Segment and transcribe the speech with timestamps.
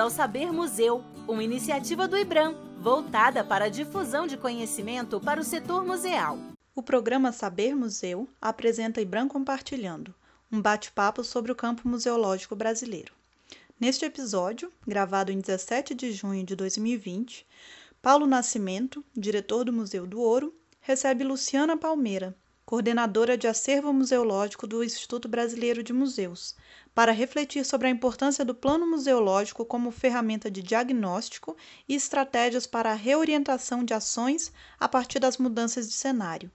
[0.00, 5.44] ao Saber Museu, uma iniciativa do IBRAM, voltada para a difusão de conhecimento para o
[5.44, 6.38] setor museal.
[6.74, 10.14] O programa Saber Museu apresenta IBRAM Compartilhando,
[10.50, 13.12] um bate-papo sobre o campo museológico brasileiro.
[13.78, 17.46] Neste episódio, gravado em 17 de junho de 2020,
[18.00, 24.82] Paulo Nascimento, diretor do Museu do Ouro, recebe Luciana Palmeira, coordenadora de acervo museológico do
[24.82, 26.54] Instituto Brasileiro de Museus,
[26.94, 31.56] para refletir sobre a importância do plano museológico como ferramenta de diagnóstico
[31.88, 36.50] e estratégias para a reorientação de ações a partir das mudanças de cenário.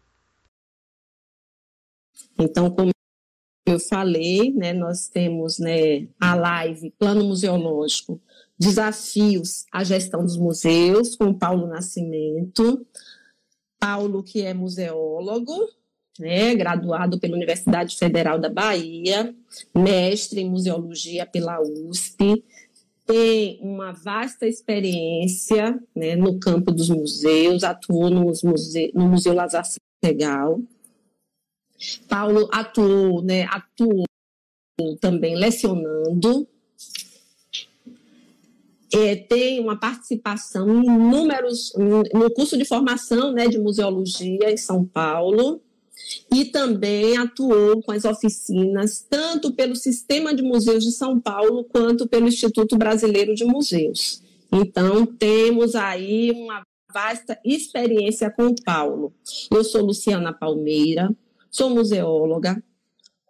[2.37, 2.91] Então, como
[3.65, 8.21] eu falei, né, nós temos né, a live Plano Museológico,
[8.57, 12.85] Desafios à Gestão dos Museus, com Paulo Nascimento.
[13.79, 15.53] Paulo, que é museólogo,
[16.19, 19.33] né, graduado pela Universidade Federal da Bahia,
[19.75, 22.43] mestre em museologia pela USP,
[23.05, 28.31] tem uma vasta experiência né, no campo dos museus, atuou no
[29.07, 29.63] Museu Lazar
[30.03, 30.59] Segal.
[32.07, 34.05] Paulo atuou, né, atuou
[34.99, 36.47] também lecionando,
[38.93, 41.73] é, tem uma participação em números,
[42.13, 45.61] no curso de formação né, de museologia em São Paulo,
[46.33, 52.07] e também atuou com as oficinas tanto pelo Sistema de Museus de São Paulo quanto
[52.07, 54.21] pelo Instituto Brasileiro de Museus.
[54.51, 59.13] Então, temos aí uma vasta experiência com o Paulo.
[59.51, 61.13] Eu sou Luciana Palmeira,
[61.51, 62.63] sou museóloga,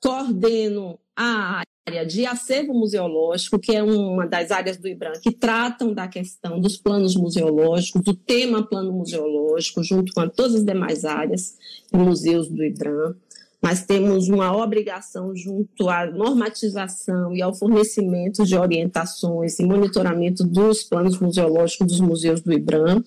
[0.01, 5.93] coordeno a área de acervo museológico, que é uma das áreas do IBRAM que tratam
[5.93, 11.55] da questão dos planos museológicos, do tema plano museológico, junto com todas as demais áreas
[11.93, 13.15] e museus do IBRAM.
[13.61, 20.83] Mas temos uma obrigação junto à normatização e ao fornecimento de orientações e monitoramento dos
[20.83, 23.03] planos museológicos dos museus do IBRAM.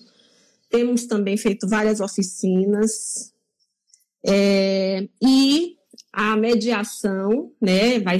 [0.69, 3.33] Temos também feito várias oficinas
[4.25, 5.77] é, e
[6.11, 8.19] a mediação, né, vai,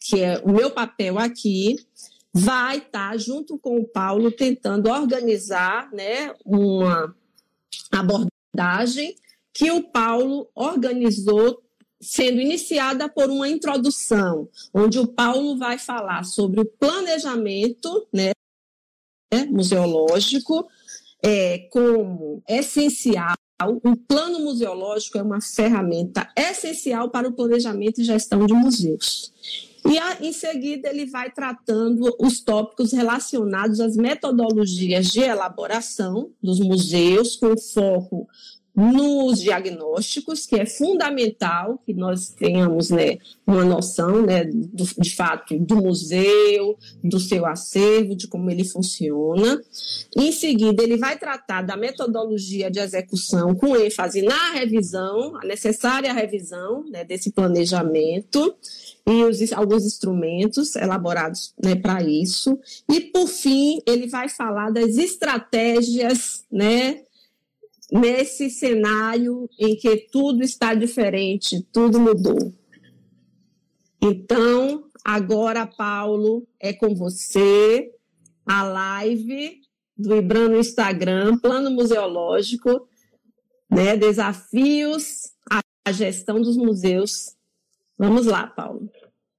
[0.00, 1.76] que é o meu papel aqui,
[2.32, 7.14] vai estar tá junto com o Paulo tentando organizar né, uma
[7.90, 9.14] abordagem
[9.52, 11.62] que o Paulo organizou
[12.00, 18.30] sendo iniciada por uma introdução, onde o Paulo vai falar sobre o planejamento né,
[19.50, 20.68] museológico
[21.20, 23.34] é, como essencial
[23.66, 29.32] o plano museológico é uma ferramenta essencial para o planejamento e gestão de museus.
[29.86, 36.60] E a, em seguida ele vai tratando os tópicos relacionados às metodologias de elaboração dos
[36.60, 38.28] museus, com foco
[38.78, 45.58] nos diagnósticos, que é fundamental que nós tenhamos né, uma noção né, do, de fato
[45.58, 49.60] do museu, do seu acervo, de como ele funciona.
[50.16, 56.12] Em seguida, ele vai tratar da metodologia de execução com ênfase na revisão, a necessária
[56.12, 58.54] revisão né, desse planejamento
[59.04, 62.56] e os, alguns instrumentos elaborados né, para isso.
[62.88, 67.00] E, por fim, ele vai falar das estratégias né,
[67.90, 72.52] nesse cenário em que tudo está diferente, tudo mudou.
[74.00, 77.92] Então, agora, Paulo, é com você
[78.46, 79.60] a live
[79.96, 82.88] do Ibram no Instagram, Plano Museológico,
[83.70, 85.32] né, desafios
[85.84, 87.36] à gestão dos museus.
[87.98, 88.90] Vamos lá, Paulo.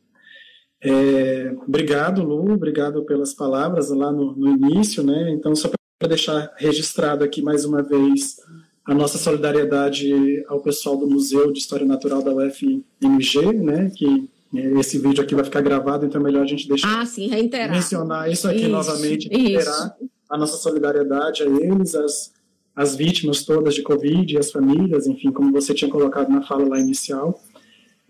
[0.86, 5.32] É, obrigado, Lu, obrigado pelas palavras lá no, no início, né?
[5.32, 5.70] Então, só
[6.08, 8.38] deixar registrado aqui mais uma vez
[8.86, 14.80] a nossa solidariedade ao pessoal do Museu de História Natural da UFMG, né, que é,
[14.80, 17.72] esse vídeo aqui vai ficar gravado, então é melhor a gente deixar ah, sim, reiterar.
[17.72, 20.12] mencionar isso aqui isso, novamente, reiterar isso.
[20.30, 22.34] a nossa solidariedade a eles, as,
[22.75, 26.80] as vítimas todas de Covid, as famílias, enfim, como você tinha colocado na fala lá
[26.80, 27.42] inicial.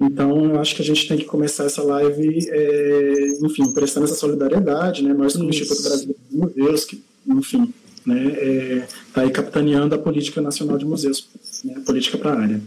[0.01, 4.15] Então, eu acho que a gente tem que começar essa live, é, enfim, prestando essa
[4.15, 5.13] solidariedade, né?
[5.13, 5.62] Nós, como isso.
[5.62, 7.73] Instituto Brasileiro de Museus, que, enfim,
[8.05, 11.29] né, está é, aí capitaneando a política nacional de museus,
[11.63, 12.61] né, a política para a área.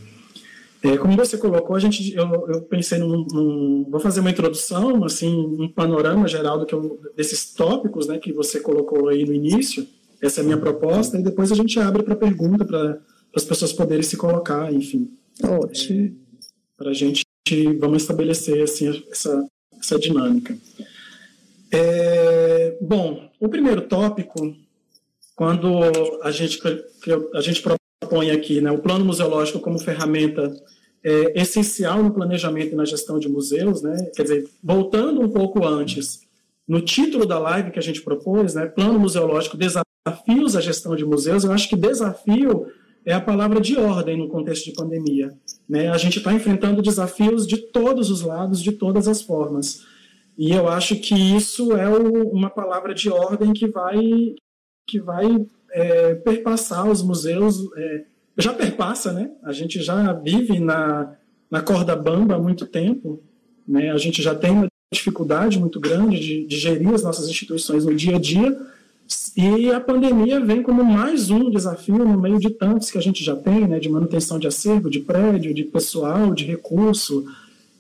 [0.83, 5.05] É, como você colocou, a gente, eu, eu pensei num, num, vou fazer uma introdução,
[5.05, 9.33] assim, um panorama geral do que eu, desses tópicos, né, que você colocou aí no
[9.33, 9.87] início.
[10.21, 12.99] Essa é a minha proposta e depois a gente abre para pergunta para
[13.35, 15.11] as pessoas poderem se colocar, enfim.
[15.43, 16.07] Ótimo.
[16.07, 16.11] É,
[16.77, 17.25] para a gente,
[17.79, 19.47] vamos estabelecer assim essa
[19.79, 20.57] essa dinâmica.
[21.71, 24.55] É, bom, o primeiro tópico
[25.37, 25.81] quando
[26.23, 26.59] a gente,
[27.35, 30.53] a gente propõe aqui né, o plano museológico como ferramenta
[31.05, 35.65] é, essencial no planejamento e na gestão de museus, né, quer dizer, voltando um pouco
[35.65, 36.23] antes,
[36.67, 41.05] no título da live que a gente propôs, né, Plano Museológico Desafios à Gestão de
[41.05, 42.67] Museus, eu acho que desafio
[43.05, 45.33] é a palavra de ordem no contexto de pandemia.
[45.69, 45.89] Né?
[45.89, 49.85] A gente está enfrentando desafios de todos os lados, de todas as formas.
[50.37, 53.97] E eu acho que isso é o, uma palavra de ordem que vai,
[54.87, 57.69] que vai é, perpassar os museus.
[57.77, 58.05] É,
[58.39, 59.31] já perpassa, né?
[59.43, 61.15] A gente já vive na,
[61.51, 63.23] na corda bamba há muito tempo.
[63.67, 63.91] Né?
[63.91, 67.95] A gente já tem uma dificuldade muito grande de, de gerir as nossas instituições no
[67.95, 68.57] dia a dia
[69.37, 73.23] e a pandemia vem como mais um desafio no meio de tantos que a gente
[73.23, 77.25] já tem, né, de manutenção de acervo, de prédio, de pessoal, de recurso,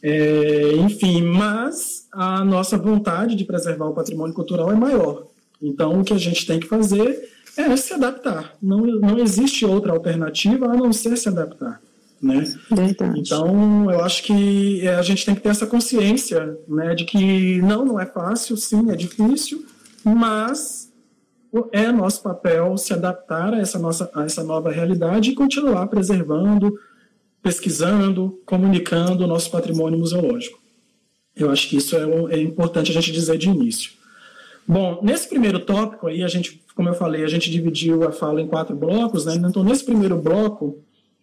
[0.02, 1.23] é, enfim.
[1.23, 5.26] Mas a nossa vontade de preservar o patrimônio cultural é maior.
[5.61, 8.55] Então, o que a gente tem que fazer é se adaptar.
[8.62, 11.81] Não, não existe outra alternativa a não ser se adaptar.
[12.20, 12.44] Né?
[12.70, 13.20] Verdade.
[13.20, 17.61] Então, eu acho que é, a gente tem que ter essa consciência né, de que
[17.62, 19.64] não, não é fácil, sim, é difícil,
[20.05, 20.93] mas
[21.73, 26.79] é nosso papel se adaptar a essa, nossa, a essa nova realidade e continuar preservando,
[27.43, 30.59] pesquisando, comunicando o nosso patrimônio museológico.
[31.35, 33.93] Eu acho que isso é, é importante a gente dizer de início.
[34.67, 38.41] Bom, nesse primeiro tópico aí, a gente, como eu falei, a gente dividiu a fala
[38.41, 39.35] em quatro blocos, né?
[39.35, 40.79] Então, nesse primeiro bloco,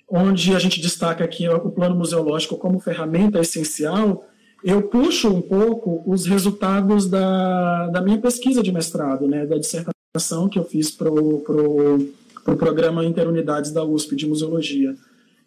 [0.07, 4.25] onde a gente destaca aqui o plano museológico como ferramenta essencial,
[4.63, 10.47] eu puxo um pouco os resultados da, da minha pesquisa de mestrado, né, da dissertação
[10.47, 12.07] que eu fiz para o pro,
[12.45, 14.95] pro programa Interunidades da USP de Museologia.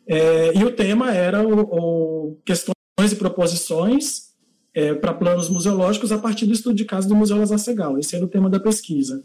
[0.06, 2.76] É, e o tema era o, o questões
[3.10, 4.25] e proposições
[4.76, 7.98] é, para planos museológicos a partir do estudo de caso do Museu Lazar Segal.
[7.98, 9.24] Esse era o tema da pesquisa.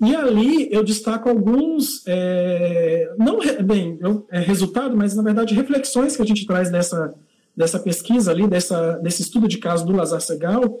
[0.00, 6.16] E ali eu destaco alguns, é, não bem, eu, é resultado, mas na verdade reflexões
[6.16, 7.14] que a gente traz dessa,
[7.54, 10.80] dessa pesquisa ali, dessa, desse estudo de caso do Lazar Segal,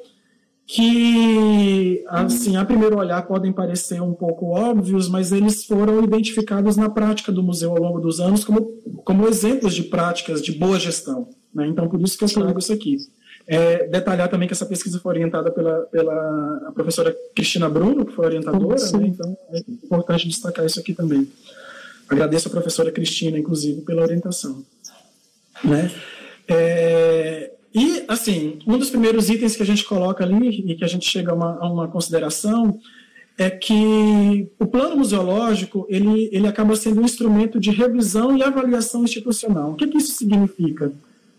[0.66, 6.88] que, assim, a primeiro olhar podem parecer um pouco óbvios, mas eles foram identificados na
[6.88, 8.62] prática do museu ao longo dos anos como,
[9.04, 11.28] como exemplos de práticas de boa gestão.
[11.54, 11.68] Né?
[11.68, 12.98] Então, por isso que eu trago isso aqui.
[13.48, 18.26] É, detalhar também que essa pesquisa foi orientada pela, pela professora Cristina Bruno, que foi
[18.26, 19.06] orientadora, né?
[19.06, 21.30] então é importante destacar isso aqui também.
[22.08, 24.64] Agradeço a professora Cristina, inclusive, pela orientação.
[25.62, 25.90] Né?
[26.48, 30.88] É, e, assim, um dos primeiros itens que a gente coloca ali e que a
[30.88, 32.80] gente chega a uma, a uma consideração
[33.38, 39.04] é que o plano museológico ele, ele acaba sendo um instrumento de revisão e avaliação
[39.04, 39.72] institucional.
[39.72, 40.90] O que, que isso significa?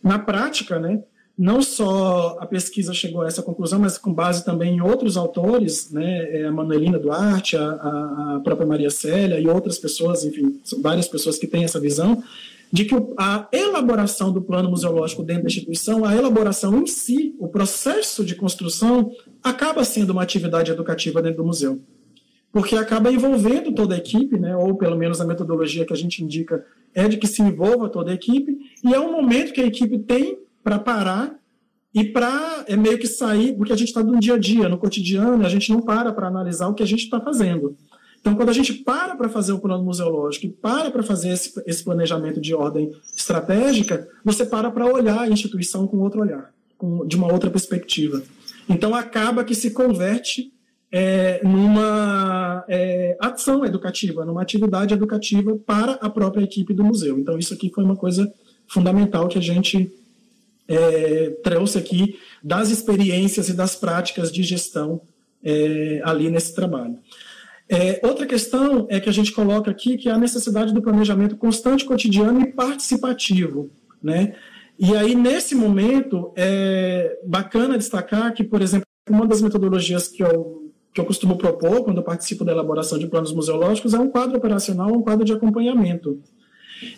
[0.03, 1.01] Na prática, né,
[1.37, 5.91] não só a pesquisa chegou a essa conclusão, mas com base também em outros autores,
[5.91, 7.69] né, é, a Manuelina Duarte, a,
[8.37, 12.23] a própria Maria Célia e outras pessoas, enfim, várias pessoas que têm essa visão,
[12.71, 17.47] de que a elaboração do plano museológico dentro da instituição, a elaboração em si, o
[17.47, 19.11] processo de construção,
[19.43, 21.79] acaba sendo uma atividade educativa dentro do museu.
[22.51, 26.23] Porque acaba envolvendo toda a equipe, né, ou pelo menos a metodologia que a gente
[26.23, 29.67] indica é de que se envolva toda a equipe, e é um momento que a
[29.67, 31.39] equipe tem para parar
[31.93, 34.77] e para é meio que sair, porque a gente está no dia a dia, no
[34.77, 37.77] cotidiano, a gente não para para analisar o que a gente está fazendo.
[38.19, 41.63] Então, quando a gente para para fazer o plano museológico e para para fazer esse,
[41.65, 47.07] esse, planejamento de ordem estratégica, você para para olhar a instituição com outro olhar, com,
[47.07, 48.21] de uma outra perspectiva.
[48.67, 50.51] Então, acaba que se converte
[50.91, 57.17] é, numa é, ação educativa, numa atividade educativa para a própria equipe do museu.
[57.17, 58.29] Então, isso aqui foi uma coisa
[58.67, 59.89] fundamental que a gente
[60.67, 65.01] é, trouxe aqui das experiências e das práticas de gestão
[65.43, 66.97] é, ali nesse trabalho.
[67.69, 71.35] É, outra questão é que a gente coloca aqui que é a necessidade do planejamento
[71.35, 73.69] constante, cotidiano e participativo,
[74.01, 74.35] né?
[74.79, 80.71] E aí, nesse momento, é bacana destacar que, por exemplo, uma das metodologias que eu,
[80.93, 84.37] que eu costumo propor quando eu participo da elaboração de planos museológicos é um quadro
[84.37, 86.21] operacional, um quadro de acompanhamento.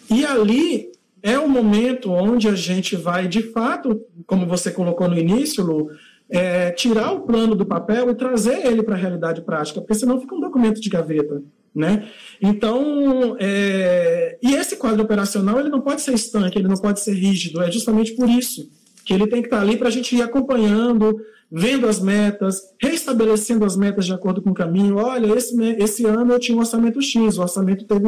[0.10, 5.18] E ali é o momento onde a gente vai, de fato, como você colocou no
[5.18, 5.90] início, Lu,
[6.30, 10.22] é, tirar o plano do papel e trazer ele para a realidade prática, porque senão
[10.22, 11.42] fica um documento de gaveta.
[11.74, 12.08] Né?
[12.42, 17.14] Então, é, e esse quadro operacional ele não pode ser estanque, ele não pode ser
[17.14, 18.70] rígido, é justamente por isso
[19.06, 21.20] que ele tem que estar ali para a gente ir acompanhando,
[21.52, 24.98] vendo as metas, reestabelecendo as metas de acordo com o caminho.
[24.98, 28.08] Olha, esse, esse ano eu tinha um orçamento X, o orçamento teve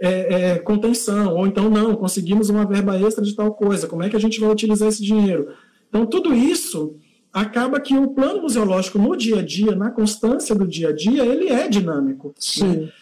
[0.00, 4.08] é, é, contenção, ou então não, conseguimos uma verba extra de tal coisa, como é
[4.08, 5.48] que a gente vai utilizar esse dinheiro?
[5.88, 6.96] Então, tudo isso
[7.32, 11.24] acaba que o plano museológico no dia a dia, na constância do dia a dia,
[11.24, 12.28] ele é dinâmico.
[12.28, 12.34] Né?
[12.38, 12.76] Sim.
[12.76, 12.92] Né?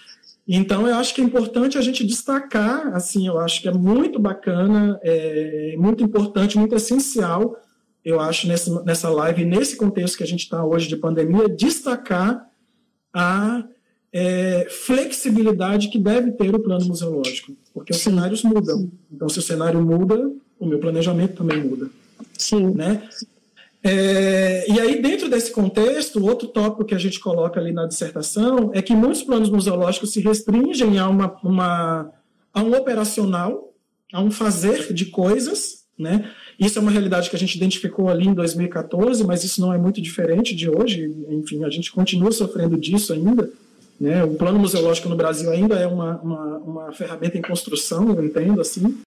[0.46, 4.18] Então, eu acho que é importante a gente destacar, assim, eu acho que é muito
[4.18, 7.54] bacana, é muito importante, muito essencial
[8.08, 12.48] eu acho, nessa, nessa live, nesse contexto que a gente está hoje de pandemia, destacar
[13.12, 13.62] a
[14.12, 18.90] é, flexibilidade que deve ter o plano museológico, porque os cenários mudam.
[19.12, 21.90] Então, se o cenário muda, o meu planejamento também muda.
[22.36, 22.74] Sim.
[22.74, 23.08] Né?
[23.82, 28.70] É, e aí, dentro desse contexto, outro tópico que a gente coloca ali na dissertação
[28.74, 32.10] é que muitos planos museológicos se restringem a, uma, uma,
[32.52, 33.72] a um operacional,
[34.12, 36.30] a um fazer de coisas, né?
[36.58, 39.78] Isso é uma realidade que a gente identificou ali em 2014, mas isso não é
[39.78, 41.14] muito diferente de hoje.
[41.28, 43.48] Enfim, a gente continua sofrendo disso ainda.
[44.00, 44.22] Né?
[44.22, 48.60] O plano museológico no Brasil ainda é uma, uma, uma ferramenta em construção, eu entendo
[48.60, 49.00] assim.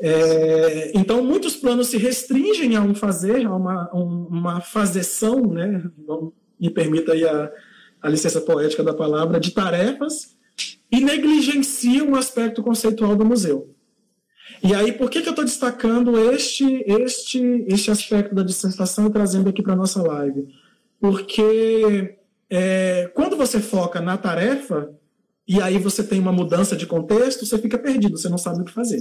[0.00, 5.82] É, então, muitos planos se restringem a um fazer, a uma, uma fazeção, né?
[6.58, 7.50] me permita aí a,
[8.00, 10.36] a licença poética da palavra, de tarefas,
[10.90, 13.74] e negligenciam o aspecto conceitual do museu.
[14.62, 19.10] E aí, por que, que eu estou destacando este, este, este aspecto da dissertação e
[19.10, 20.48] trazendo aqui para a nossa live?
[21.00, 22.15] Porque
[22.50, 24.90] é, quando você foca na tarefa,
[25.46, 28.64] e aí você tem uma mudança de contexto, você fica perdido, você não sabe o
[28.64, 28.98] que fazer.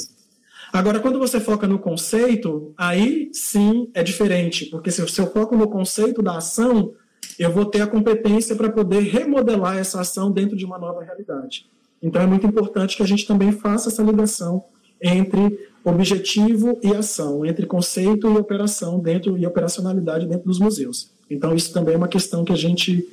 [0.71, 5.67] Agora, quando você foca no conceito, aí sim é diferente, porque se eu foco no
[5.67, 6.93] conceito da ação,
[7.39, 11.67] eu vou ter a competência para poder remodelar essa ação dentro de uma nova realidade.
[12.01, 14.65] Então, é muito importante que a gente também faça essa ligação
[15.01, 21.11] entre objetivo e ação, entre conceito e operação dentro e operacionalidade dentro dos museus.
[21.29, 23.07] Então, isso também é uma questão que a gente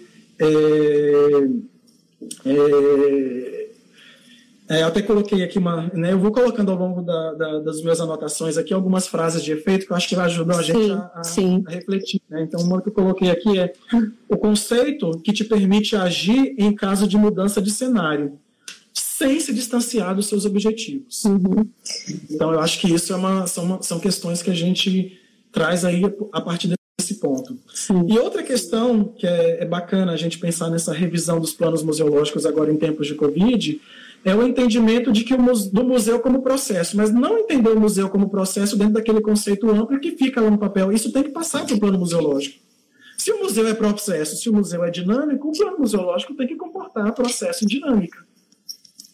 [2.45, 3.69] é,
[4.69, 5.91] é, até coloquei aqui uma.
[5.95, 9.53] Né, eu vou colocando ao longo da, da, das minhas anotações aqui algumas frases de
[9.53, 10.79] efeito que eu acho que ajudam a gente
[11.25, 12.23] sim, a, a, a, refletir.
[12.29, 12.43] Né?
[12.43, 13.73] Então, uma que eu coloquei aqui é
[14.29, 18.39] o conceito que te permite agir em caso de mudança de cenário,
[18.95, 21.25] sem se distanciar dos seus objetivos.
[21.25, 21.69] Uhum.
[22.31, 25.21] Então, eu acho que isso é uma, são, são questões que a gente
[25.53, 26.69] traz aí a partir
[27.01, 27.59] esse ponto.
[27.75, 28.07] Sim.
[28.09, 32.47] E outra questão que é, é, bacana a gente pensar nessa revisão dos planos museológicos
[32.47, 33.81] agora em tempos de Covid
[34.25, 38.09] é o entendimento de que o, do museu como processo, mas não entender o museu
[38.09, 40.93] como processo dentro daquele conceito amplo que fica lá no papel.
[40.93, 42.61] Isso tem que passar para o plano museológico.
[43.19, 46.57] Se o museu é processo, se o museu é dinâmico, o plano museológico tem que
[46.57, 48.19] comportar processo e dinâmica.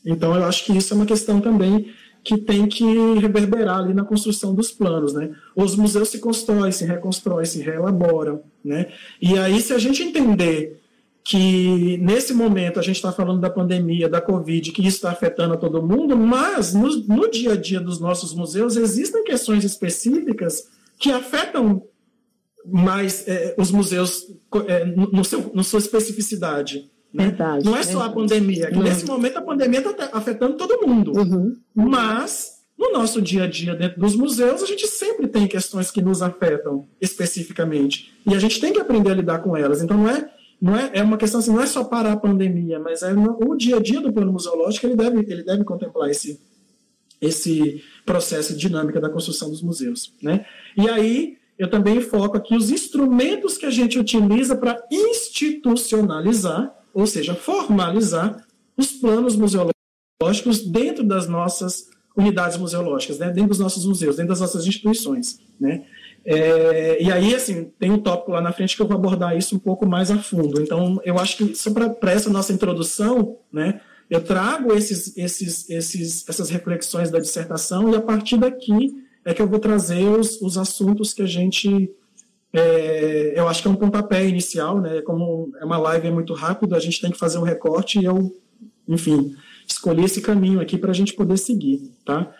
[0.05, 1.93] Então, eu acho que isso é uma questão também
[2.29, 5.35] que tem que reverberar ali na construção dos planos, né?
[5.57, 8.89] Os museus se constroem, se reconstroem, se reelaboram, né?
[9.19, 10.79] E aí, se a gente entender
[11.25, 15.55] que nesse momento a gente está falando da pandemia, da Covid, que isso está afetando
[15.55, 20.69] a todo mundo, mas no, no, dia a dia dos nossos museus existem questões específicas
[20.99, 21.83] que afetam
[22.63, 24.27] mais é, os museus
[24.67, 26.91] é, no, seu, na sua especificidade.
[27.13, 27.27] Né?
[27.27, 28.11] Verdade, não é só verdade.
[28.11, 31.13] a pandemia, que nesse momento a pandemia está afetando todo mundo.
[31.17, 31.57] Uhum.
[31.75, 36.03] Mas, no nosso dia a dia dentro dos museus, a gente sempre tem questões que
[36.03, 38.13] nos afetam especificamente.
[38.27, 39.83] E a gente tem que aprender a lidar com elas.
[39.83, 42.79] Então, não é, não é, é uma questão assim, não é só para a pandemia,
[42.79, 46.11] mas é no, o dia a dia do plano museológico, ele deve, ele deve contemplar
[46.11, 46.39] esse,
[47.23, 50.13] esse processo dinâmico da construção dos museus.
[50.23, 50.45] Né?
[50.77, 57.07] E aí, eu também foco aqui os instrumentos que a gente utiliza para institucionalizar ou
[57.07, 63.31] seja, formalizar os planos museológicos dentro das nossas unidades museológicas, né?
[63.31, 65.39] dentro dos nossos museus, dentro das nossas instituições.
[65.61, 65.85] Né?
[66.25, 69.55] É, e aí, assim, tem um tópico lá na frente que eu vou abordar isso
[69.55, 70.61] um pouco mais a fundo.
[70.61, 73.81] Então, eu acho que só para essa nossa introdução, né,
[74.11, 79.43] eu trago esses, esses, esses, essas reflexões da dissertação e a partir daqui é que
[79.43, 81.91] eu vou trazer os, os assuntos que a gente
[82.53, 85.03] é, eu acho que é um pontapé inicial, né?
[85.03, 88.05] Como é uma live é muito rápido, a gente tem que fazer um recorte e
[88.05, 88.35] eu,
[88.87, 89.35] enfim,
[89.67, 92.33] escolhi esse caminho aqui para a gente poder seguir, tá?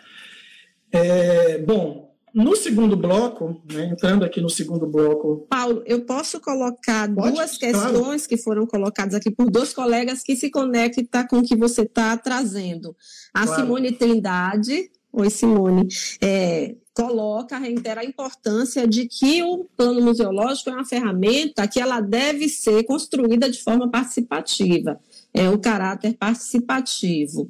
[0.91, 5.47] É, bom, no segundo bloco, né, entrando aqui no segundo bloco.
[5.49, 7.35] Paulo, eu posso colocar Pode?
[7.35, 8.29] duas questões claro.
[8.29, 12.17] que foram colocadas aqui por dois colegas que se conectam com o que você está
[12.17, 12.95] trazendo.
[13.35, 13.63] A claro.
[13.63, 14.91] Simone Trindade.
[15.13, 15.89] Oi, Simone.
[16.21, 22.01] É, coloca, reitera a importância de que o plano museológico é uma ferramenta que ela
[22.01, 24.99] deve ser construída de forma participativa,
[25.33, 27.49] é o caráter participativo.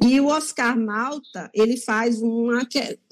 [0.00, 2.64] E o Oscar Malta, ele faz uma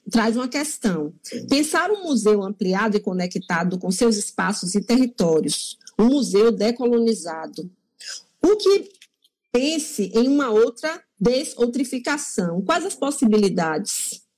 [0.08, 1.12] traz uma questão.
[1.48, 7.68] Pensar um museu ampliado e conectado com seus espaços e territórios, um museu decolonizado.
[8.40, 8.90] O que
[9.52, 12.62] pense em uma outra desotrificação.
[12.62, 14.29] Quais as possibilidades?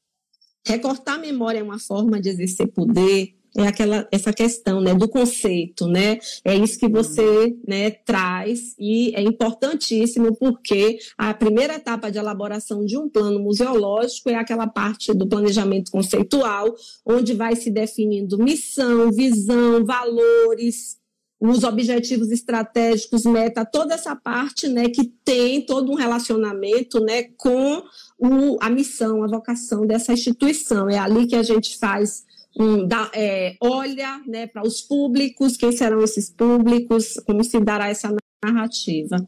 [0.67, 5.09] Recortar a memória é uma forma de exercer poder, é aquela essa questão né, do
[5.09, 6.19] conceito, né?
[6.45, 12.85] É isso que você né, traz e é importantíssimo porque a primeira etapa de elaboração
[12.85, 19.13] de um plano museológico é aquela parte do planejamento conceitual, onde vai se definindo missão,
[19.13, 20.97] visão, valores,
[21.39, 27.83] os objetivos estratégicos, meta, toda essa parte, né, que tem todo um relacionamento, né, com
[28.23, 30.89] o, a missão, a vocação dessa instituição.
[30.89, 32.25] É ali que a gente faz
[32.57, 37.89] um, da, é, olha, né, para os públicos, quem serão esses públicos, como se dará
[37.89, 38.15] essa
[38.45, 39.27] narrativa.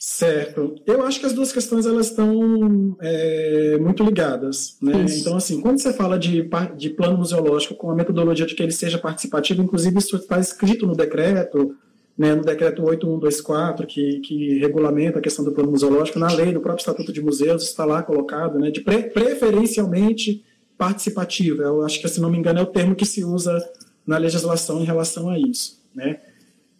[0.00, 0.76] Certo.
[0.86, 4.78] Eu acho que as duas questões elas estão é, muito ligadas.
[4.80, 5.04] Né?
[5.18, 8.72] Então, assim, quando você fala de, de plano museológico com a metodologia de que ele
[8.72, 11.76] seja participativo, inclusive isso está escrito no decreto,
[12.16, 16.60] né, no decreto 8124, que, que regulamenta a questão do plano museológico, na lei, no
[16.60, 20.44] próprio Estatuto de Museus, está lá colocado, né, de pre preferencialmente
[20.78, 21.62] participativo.
[21.62, 23.58] Eu acho que, se não me engano, é o termo que se usa
[24.06, 25.80] na legislação em relação a isso.
[25.94, 26.20] Né?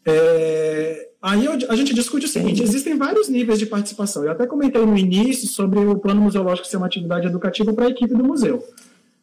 [0.06, 4.22] É, Aí a gente discute o seguinte: existem vários níveis de participação.
[4.22, 7.88] Eu até comentei no início sobre o plano museológico ser uma atividade educativa para a
[7.88, 8.62] equipe do museu.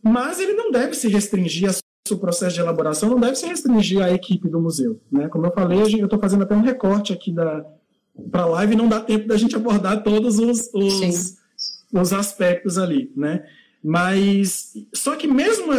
[0.01, 1.73] Mas ele não deve se restringir a
[2.09, 4.99] o processo de elaboração não deve se restringir à equipe do museu.
[5.11, 5.27] Né?
[5.27, 7.65] Como eu falei, eu estou fazendo até um recorte aqui para
[8.33, 11.37] a live, não dá tempo da gente abordar todos os, os,
[11.93, 13.11] os, aspectos ali.
[13.15, 13.45] Né?
[13.83, 15.73] Mas, só que mesmo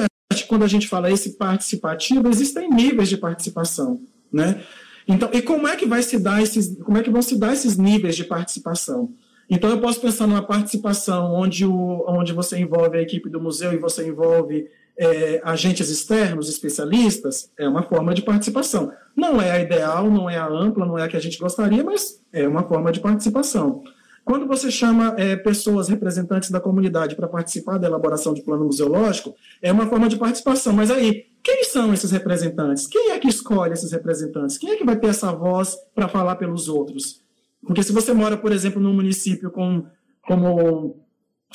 [0.48, 4.00] quando a gente fala esse participativo, existem níveis de participação.
[4.32, 4.62] Né?
[5.06, 7.52] Então, e como é que vai se dar esses, como é que vão se dar
[7.52, 9.12] esses níveis de participação?
[9.50, 13.72] Então, eu posso pensar numa participação onde, o, onde você envolve a equipe do museu
[13.72, 18.92] e você envolve é, agentes externos, especialistas, é uma forma de participação.
[19.16, 21.82] Não é a ideal, não é a ampla, não é a que a gente gostaria,
[21.82, 23.82] mas é uma forma de participação.
[24.24, 29.34] Quando você chama é, pessoas representantes da comunidade para participar da elaboração de plano museológico,
[29.60, 30.72] é uma forma de participação.
[30.72, 32.86] Mas aí, quem são esses representantes?
[32.86, 34.56] Quem é que escolhe esses representantes?
[34.58, 37.20] Quem é que vai ter essa voz para falar pelos outros?
[37.66, 39.84] Porque se você mora, por exemplo, num município com,
[40.26, 41.01] como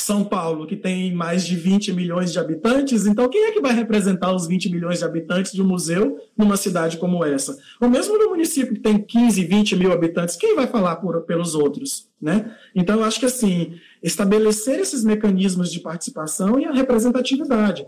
[0.04, 3.74] São Paulo, que tem mais de 20 milhões de habitantes, então quem é que vai
[3.74, 7.58] representar os 20 milhões de habitantes de um museu numa cidade como essa?
[7.82, 11.56] Ou mesmo no município que tem 15, 20 mil habitantes, quem vai falar por, pelos
[11.56, 12.10] outros?
[12.22, 12.56] Né?
[12.76, 17.86] Então, eu acho que assim, estabelecer esses mecanismos de participação e a representatividade.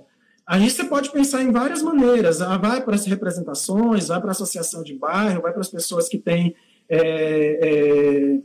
[0.50, 2.41] Aí você pode pensar em várias maneiras.
[2.41, 6.10] Ah, vai para as representações, vai para a associação de bairro, vai para as pessoas
[6.10, 6.56] que têm
[6.89, 6.98] é,
[7.62, 8.39] é,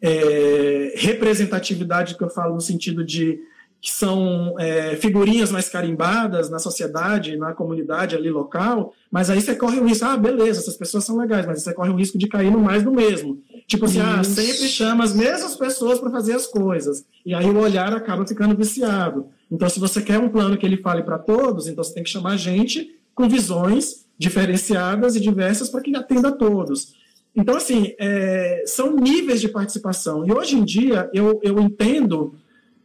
[0.00, 3.38] é, representatividade, que eu falo no sentido de
[3.80, 9.54] que são é, figurinhas mais carimbadas na sociedade, na comunidade ali local, mas aí você
[9.54, 12.26] corre o risco, ah, beleza, essas pessoas são legais, mas você corre o risco de
[12.26, 13.40] cair no mais do mesmo.
[13.66, 17.58] Tipo assim, ah, sempre chama as mesmas pessoas para fazer as coisas, e aí o
[17.58, 19.26] olhar acaba ficando viciado.
[19.50, 22.10] Então, se você quer um plano que ele fale para todos, então você tem que
[22.10, 26.94] chamar gente com visões diferenciadas e diversas para que atenda a todos.
[27.36, 30.26] Então, assim, é, são níveis de participação.
[30.26, 32.34] E hoje em dia, eu, eu entendo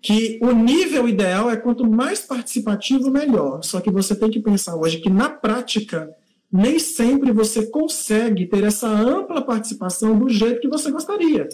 [0.02, 3.64] que o nível ideal é quanto mais participativo, melhor.
[3.64, 6.14] Só que você tem que pensar hoje que, na prática,
[6.52, 11.48] nem sempre você consegue ter essa ampla participação do jeito que você gostaria.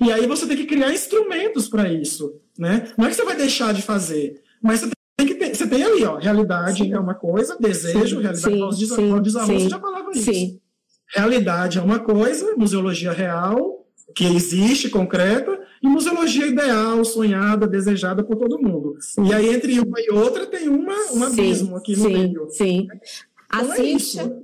[0.00, 2.34] E aí você tem que criar instrumentos para isso.
[2.58, 2.88] Né?
[2.96, 5.84] Não é que você vai deixar de fazer, mas você tem que ter, você tem
[5.84, 6.92] ali, ó, realidade sim.
[6.92, 10.32] é uma coisa, desejo, sim, realidade, sim, sim, Desamor, você já falava isso.
[10.32, 10.60] Sim.
[11.08, 18.36] Realidade é uma coisa, museologia real, que existe, concreta, e museologia ideal, sonhada, desejada por
[18.36, 18.96] todo mundo.
[19.26, 22.48] E aí, entre uma e outra, tem uma, um abismo aqui no meio.
[22.50, 24.38] Sim, então, a, é Cíntia,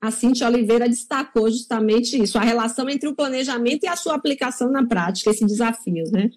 [0.00, 4.70] a Cíntia Oliveira destacou justamente isso, a relação entre o planejamento e a sua aplicação
[4.70, 6.30] na prática, esse desafio, né?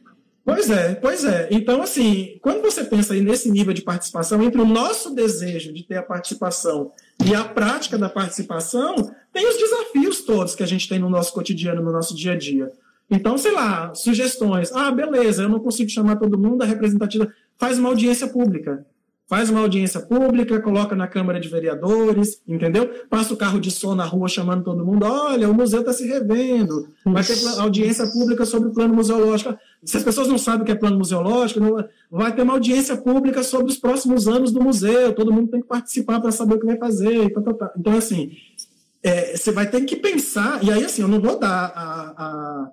[0.43, 1.47] Pois é, pois é.
[1.51, 5.83] Então, assim, quando você pensa aí nesse nível de participação, entre o nosso desejo de
[5.83, 6.91] ter a participação
[7.25, 8.95] e a prática da participação,
[9.31, 12.37] tem os desafios todos que a gente tem no nosso cotidiano, no nosso dia a
[12.37, 12.71] dia.
[13.09, 14.71] Então, sei lá, sugestões.
[14.71, 18.85] Ah, beleza, eu não consigo chamar todo mundo, a representativa faz uma audiência pública
[19.29, 22.89] faz uma audiência pública, coloca na Câmara de Vereadores, entendeu?
[23.11, 26.07] Passa o carro de som na rua chamando todo mundo, olha, o museu está se
[26.07, 29.55] revendo, vai ter audiência pública sobre o plano museológico.
[29.85, 32.97] Se as pessoas não sabem o que é plano museológico, não, vai ter uma audiência
[32.97, 36.59] pública sobre os próximos anos do museu, todo mundo tem que participar para saber o
[36.59, 37.31] que vai fazer.
[37.31, 37.73] Tá, tá, tá.
[37.77, 38.31] Então, assim,
[39.03, 42.71] é, você vai ter que pensar, e aí, assim, eu não vou dar a,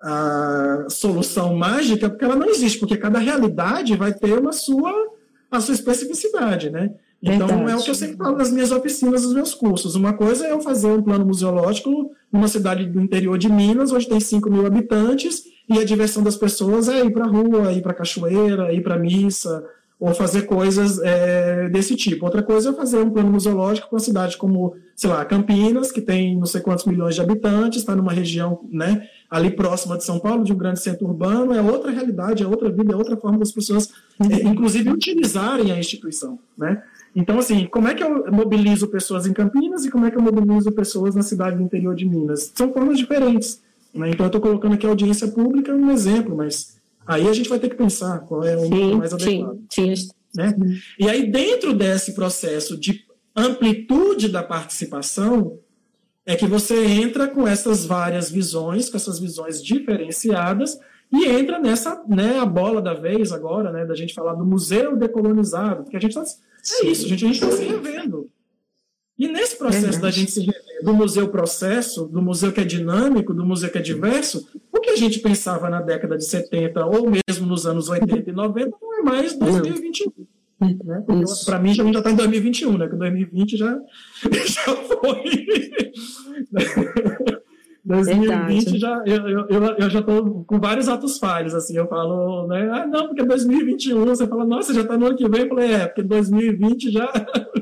[0.00, 5.17] a, a solução mágica, porque ela não existe, porque cada realidade vai ter uma sua
[5.50, 6.90] a sua especificidade, né?
[7.22, 7.72] Então, Verdade.
[7.72, 9.96] é o que eu sempre falo nas minhas oficinas, nos meus cursos.
[9.96, 14.08] Uma coisa é eu fazer um plano museológico numa cidade do interior de Minas, onde
[14.08, 17.82] tem 5 mil habitantes, e a diversão das pessoas é ir para a rua, ir
[17.82, 19.64] para a cachoeira, ir para a missa,
[19.98, 22.24] ou fazer coisas é, desse tipo.
[22.24, 26.00] Outra coisa é fazer um plano museológico com uma cidade como, sei lá, Campinas, que
[26.00, 30.18] tem não sei quantos milhões de habitantes, está numa região né, ali próxima de São
[30.18, 33.38] Paulo, de um grande centro urbano, é outra realidade, é outra vida, é outra forma
[33.38, 36.38] das pessoas, é, inclusive, utilizarem a instituição.
[36.56, 36.82] Né?
[37.14, 40.22] Então, assim, como é que eu mobilizo pessoas em Campinas e como é que eu
[40.22, 42.52] mobilizo pessoas na cidade do interior de Minas?
[42.54, 43.60] São formas diferentes.
[43.94, 44.10] Né?
[44.10, 47.58] Então, eu estou colocando aqui a audiência pública um exemplo, mas Aí a gente vai
[47.58, 49.58] ter que pensar qual é o sim, mais adequado.
[49.70, 50.08] Sim, sim.
[50.36, 50.54] Né?
[50.98, 53.02] E aí, dentro desse processo de
[53.34, 55.58] amplitude da participação,
[56.28, 60.78] é que você entra com essas várias visões, com essas visões diferenciadas,
[61.10, 64.94] e entra nessa, né, a bola da vez agora, né, da gente falar do museu
[64.94, 66.22] decolonizado, porque a gente está.
[66.82, 68.28] É isso, gente, a gente está se revendo.
[69.18, 73.32] E nesse processo da gente se rever, do museu processo, do museu que é dinâmico,
[73.32, 77.10] do museu que é diverso, o que a gente pensava na década de 70 ou
[77.10, 80.12] mesmo nos anos 80 e 90 não é mais 2021.
[80.60, 81.04] Né?
[81.44, 82.88] Para mim já está em 2021, né?
[82.88, 83.78] Que 2020 já,
[84.44, 85.70] já foi.
[87.84, 92.68] 2020 já, eu, eu, eu já estou com vários atos falhos, assim, eu falo, né,
[92.70, 95.72] ah, não, porque 2021, você fala, nossa, já está no ano que vem, eu falei,
[95.72, 97.10] é, porque 2020 já,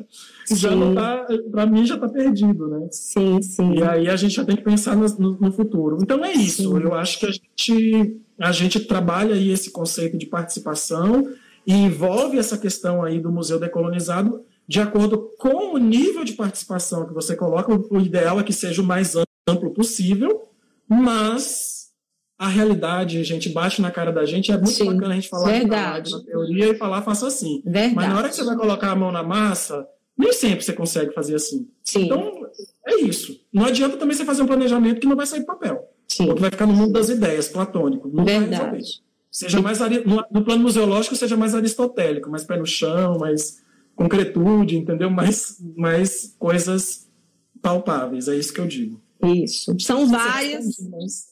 [0.51, 2.89] já não tá, para mim já está perdido, né?
[2.91, 3.75] Sim, sim.
[3.75, 5.99] E aí a gente já tem que pensar no, no, no futuro.
[6.03, 6.83] Então é isso, sim.
[6.83, 11.29] eu acho que a gente, a gente trabalha aí esse conceito de participação
[11.67, 17.07] e envolve essa questão aí do Museu Decolonizado de acordo com o nível de participação
[17.07, 19.15] que você coloca, o ideal é que seja o mais
[19.49, 20.49] amplo possível,
[20.89, 21.87] mas
[22.39, 25.29] a realidade, a gente bate na cara da gente, é muito Sim, bacana a gente
[25.29, 26.11] falar verdade.
[26.11, 27.63] na teoria e falar, faça assim.
[27.65, 27.95] Verdade.
[27.95, 29.87] Mas na hora que você vai colocar a mão na massa,
[30.19, 31.69] nem sempre você consegue fazer assim.
[31.83, 32.07] Sim.
[32.07, 32.47] Então,
[32.87, 33.41] é isso.
[33.53, 35.89] Não adianta também você fazer um planejamento que não vai sair do papel.
[36.09, 36.29] Sim.
[36.29, 38.09] Ou que vai ficar no mundo das ideias, platônico.
[38.13, 39.01] Não verdade.
[39.37, 39.79] Seja mais
[40.31, 43.63] no plano museológico, seja mais aristotélico, mais pé no chão, mais
[43.95, 45.11] concretude, entendeu?
[45.11, 47.07] Mais, mais coisas
[47.61, 48.99] palpáveis, é isso que eu digo.
[49.23, 49.77] Isso.
[49.79, 50.79] São várias.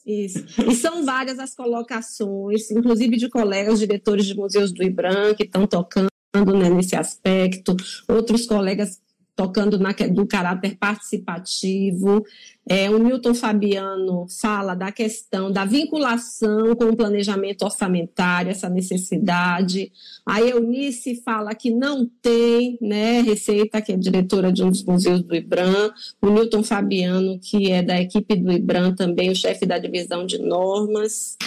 [0.05, 0.45] Isso.
[0.69, 5.65] E são várias as colocações, inclusive de colegas diretores de museus do IBRAM que estão
[5.65, 6.07] tocando
[6.55, 7.75] né, nesse aspecto,
[8.07, 9.01] outros colegas
[9.35, 12.23] tocando na, do caráter participativo.
[12.67, 19.91] É, o Milton Fabiano fala da questão da vinculação com o planejamento orçamentário, essa necessidade.
[20.25, 25.21] A Eunice fala que não tem né, receita, que é diretora de um dos museus
[25.21, 25.91] do IBRAM.
[26.19, 30.39] O Milton Fabiano, que é da equipe do IBRAM também, o chefe da divisão de
[30.39, 31.37] normas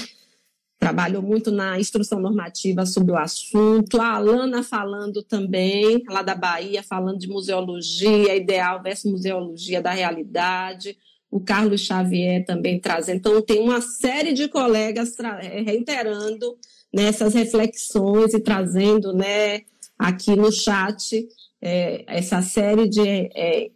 [0.88, 4.00] trabalhou muito na instrução normativa sobre o assunto.
[4.00, 10.96] A Alana falando também, lá da Bahia, falando de museologia ideal versus museologia da realidade.
[11.30, 13.18] O Carlos Xavier também trazendo.
[13.18, 16.56] Então, tem uma série de colegas é, reiterando
[16.90, 19.60] nessas né, reflexões e trazendo né,
[19.98, 21.28] aqui no chat
[21.60, 23.70] é, essa série de é,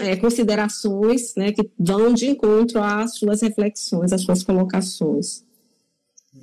[0.00, 5.45] é, considerações né, que vão de encontro às suas reflexões, às suas colocações.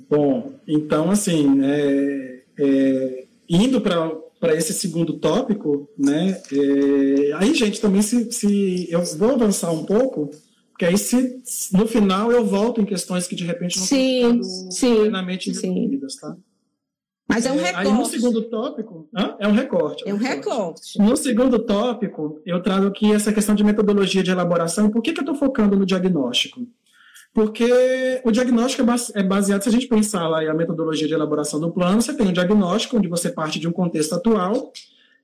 [0.08, 8.02] Bom, então, assim, é, é, indo para esse segundo tópico, né, é, aí, gente, também
[8.02, 10.30] se, se eu vou avançar um pouco,
[10.70, 15.02] porque aí se, no final eu volto em questões que de repente não sim, estão
[15.02, 16.36] plenamente resolvidas, tá?
[17.28, 17.88] Mas é um recorte.
[17.88, 19.34] Aí no segundo tópico, hã?
[19.38, 20.06] é um recorte.
[20.06, 20.98] É um recorte.
[20.98, 24.90] No segundo tópico, eu trago aqui essa questão de metodologia de elaboração.
[24.90, 26.66] Por que, que eu estou focando no diagnóstico?
[27.34, 31.58] Porque o diagnóstico é, é baseado, se a gente pensar lá a metodologia de elaboração
[31.58, 34.72] do plano, você tem o um diagnóstico, onde você parte de um contexto atual,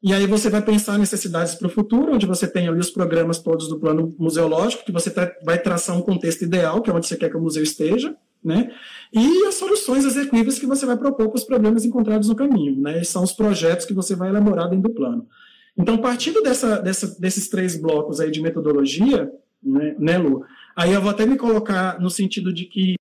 [0.02, 3.38] e aí você vai pensar necessidades para o futuro, onde você tem ali os programas
[3.38, 5.12] todos do plano museológico, que você
[5.44, 8.72] vai traçar um contexto ideal, que é onde você quer que o museu esteja, né?
[9.12, 13.04] E as soluções execuíveis que você vai propor para os problemas encontrados no caminho, né?
[13.04, 15.28] são os projetos que você vai elaborar dentro do plano.
[15.76, 19.30] Então, partindo dessa, dessa, desses três blocos aí de metodologia,
[19.62, 20.44] né, né Lu?
[20.76, 22.96] Aí eu vou até me colocar no sentido de que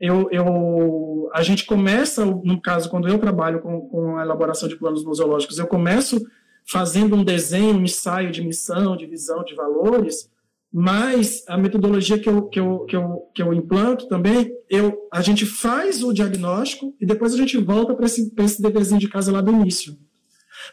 [0.00, 4.76] eu, eu, a gente começa, no caso, quando eu trabalho com, com a elaboração de
[4.76, 6.24] planos museológicos, eu começo
[6.66, 10.30] fazendo um desenho, um ensaio de missão, de visão, de valores,
[10.72, 15.22] mas a metodologia que eu, que eu, que eu, que eu implanto também, eu, a
[15.22, 19.30] gente faz o diagnóstico e depois a gente volta para esse, esse deverzinho de casa
[19.30, 19.96] lá do início.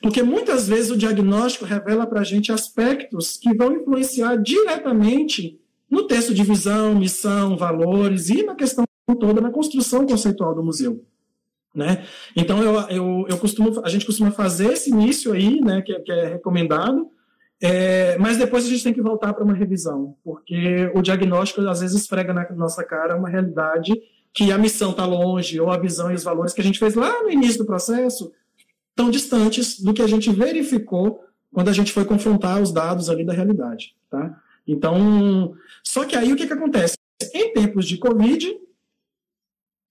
[0.02, 5.60] Porque muitas vezes o diagnóstico revela para a gente aspectos que vão influenciar diretamente
[5.92, 8.86] no texto de visão, missão, valores e na questão
[9.20, 11.04] toda na construção conceitual do museu.
[11.76, 12.06] Né?
[12.36, 16.12] Então eu, eu, eu costumo, a gente costuma fazer esse início aí, né, que, que
[16.12, 17.10] é recomendado,
[17.62, 21.82] é, mas depois a gente tem que voltar para uma revisão, porque o diagnóstico às
[21.82, 23.94] vezes esfrega na nossa cara uma realidade
[24.34, 26.96] que a missão está longe, ou a visão e os valores que a gente fez
[26.96, 28.32] lá no início do processo
[28.96, 31.24] tão distantes do que a gente verificou
[31.54, 34.41] quando a gente foi confrontar os dados ali da realidade, tá?
[34.68, 36.98] Então, só que aí o que, que acontece?
[37.34, 38.58] Em tempos de Covid,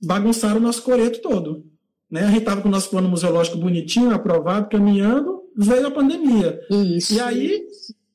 [0.03, 1.67] bagunçaram o nosso coreto todo.
[2.11, 2.23] Né?
[2.23, 6.61] A gente estava com o nosso plano museológico bonitinho, aprovado, caminhando, veio a pandemia.
[6.71, 7.15] Isso.
[7.15, 7.67] E aí,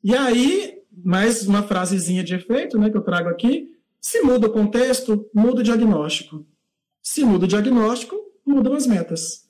[0.04, 3.76] e aí mais uma frasezinha de efeito né, que eu trago aqui.
[4.02, 6.46] Se muda o contexto, muda o diagnóstico.
[7.02, 8.16] Se muda o diagnóstico,
[8.46, 9.48] mudam as metas.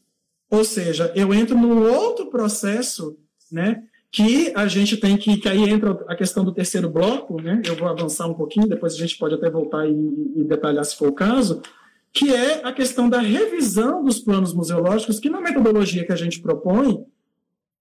[0.50, 3.18] Ou seja, eu entro num outro processo
[3.52, 3.84] né,
[4.16, 7.62] que a gente tem que, que aí entra a questão do terceiro bloco, né?
[7.66, 9.92] Eu vou avançar um pouquinho, depois a gente pode até voltar e,
[10.38, 11.62] e detalhar se for o caso,
[12.14, 16.40] que é a questão da revisão dos planos museológicos, que na metodologia que a gente
[16.40, 17.04] propõe,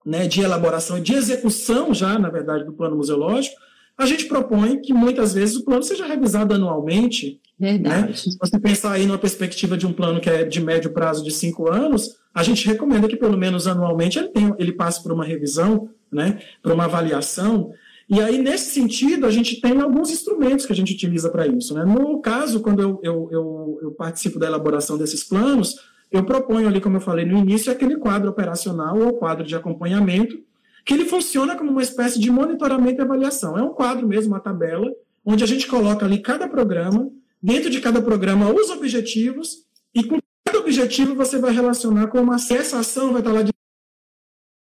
[0.05, 3.55] né, de elaboração e de execução já, na verdade, do plano museológico,
[3.97, 7.40] a gente propõe que muitas vezes o plano seja revisado anualmente.
[7.59, 8.09] Verdade.
[8.09, 8.14] Né?
[8.14, 11.31] Se você pensar aí numa perspectiva de um plano que é de médio prazo de
[11.31, 15.25] cinco anos, a gente recomenda que pelo menos anualmente ele, tenha, ele passe por uma
[15.25, 17.73] revisão, né, por uma avaliação.
[18.09, 21.73] E aí, nesse sentido, a gente tem alguns instrumentos que a gente utiliza para isso.
[21.75, 21.85] Né?
[21.85, 25.77] No caso, quando eu, eu, eu, eu, participo da elaboração desses planos,
[26.11, 30.38] eu proponho ali, como eu falei no início, aquele quadro operacional ou quadro de acompanhamento,
[30.85, 33.57] que ele funciona como uma espécie de monitoramento e avaliação.
[33.57, 34.90] É um quadro mesmo, uma tabela,
[35.25, 37.11] onde a gente coloca ali cada programa,
[37.45, 42.37] dentro de cada programa os objetivos, e com cada objetivo você vai relacionar com uma
[42.37, 43.41] essa ação vai estar lá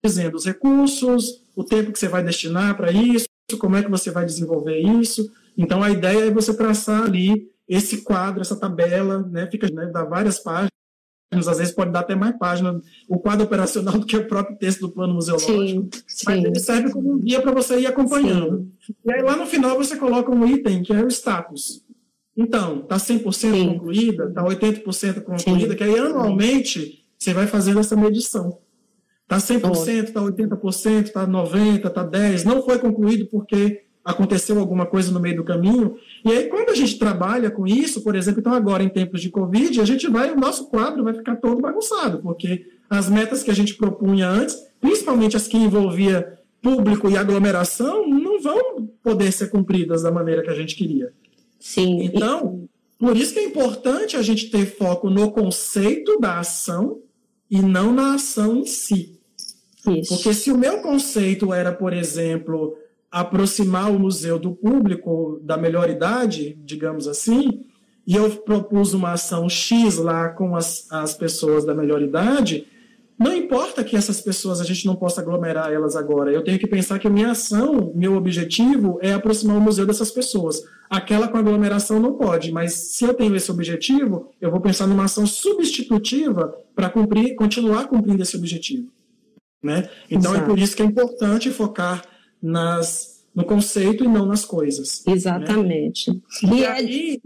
[0.05, 3.27] dizendo os recursos, o tempo que você vai destinar para isso,
[3.61, 5.31] como é que você vai desenvolver isso.
[5.57, 10.05] Então, a ideia é você traçar ali esse quadro, essa tabela, né, fica, né, dá
[10.05, 10.71] várias páginas,
[11.33, 14.81] às vezes pode dar até mais páginas, o quadro operacional do que o próprio texto
[14.81, 15.57] do plano museológico,
[16.07, 16.47] sim, mas sim.
[16.47, 18.69] ele serve como um guia para você ir acompanhando.
[18.85, 18.95] Sim.
[19.05, 21.85] E aí lá no final você coloca um item, que é o status.
[22.37, 23.69] Então, está 100% sim.
[23.69, 28.59] concluída, está 80% concluída, que aí anualmente você vai fazendo essa medição.
[29.23, 35.11] Está 100%, está 80%, está 90%, está 10%, não foi concluído porque aconteceu alguma coisa
[35.11, 35.97] no meio do caminho.
[36.25, 39.31] E aí, quando a gente trabalha com isso, por exemplo, então agora em tempos de
[39.31, 43.51] Covid, a gente vai, o nosso quadro vai ficar todo bagunçado, porque as metas que
[43.51, 49.49] a gente propunha antes, principalmente as que envolvia público e aglomeração, não vão poder ser
[49.49, 51.13] cumpridas da maneira que a gente queria.
[51.65, 52.03] Sim.
[52.03, 57.01] Então, por isso que é importante a gente ter foco no conceito da ação
[57.51, 59.19] e não na ação em si.
[59.89, 60.15] Isso.
[60.15, 62.77] Porque se o meu conceito era, por exemplo,
[63.11, 67.65] aproximar o museu do público da melhor idade, digamos assim,
[68.07, 72.67] e eu propus uma ação X lá com as, as pessoas da melhor idade,
[73.19, 76.33] não importa que essas pessoas a gente não possa aglomerar elas agora.
[76.33, 80.11] Eu tenho que pensar que a minha ação, meu objetivo é aproximar o museu dessas
[80.11, 80.63] pessoas.
[80.91, 85.05] Aquela com aglomeração não pode, mas se eu tenho esse objetivo, eu vou pensar numa
[85.05, 88.89] ação substitutiva para cumprir, continuar cumprindo esse objetivo.
[89.63, 89.89] Né?
[90.11, 90.45] Então Exato.
[90.45, 92.05] é por isso que é importante focar
[92.43, 95.05] nas, no conceito e não nas coisas.
[95.07, 95.13] Né?
[95.13, 96.11] Exatamente.
[96.11, 96.21] Né?
[96.43, 97.23] E, e aí,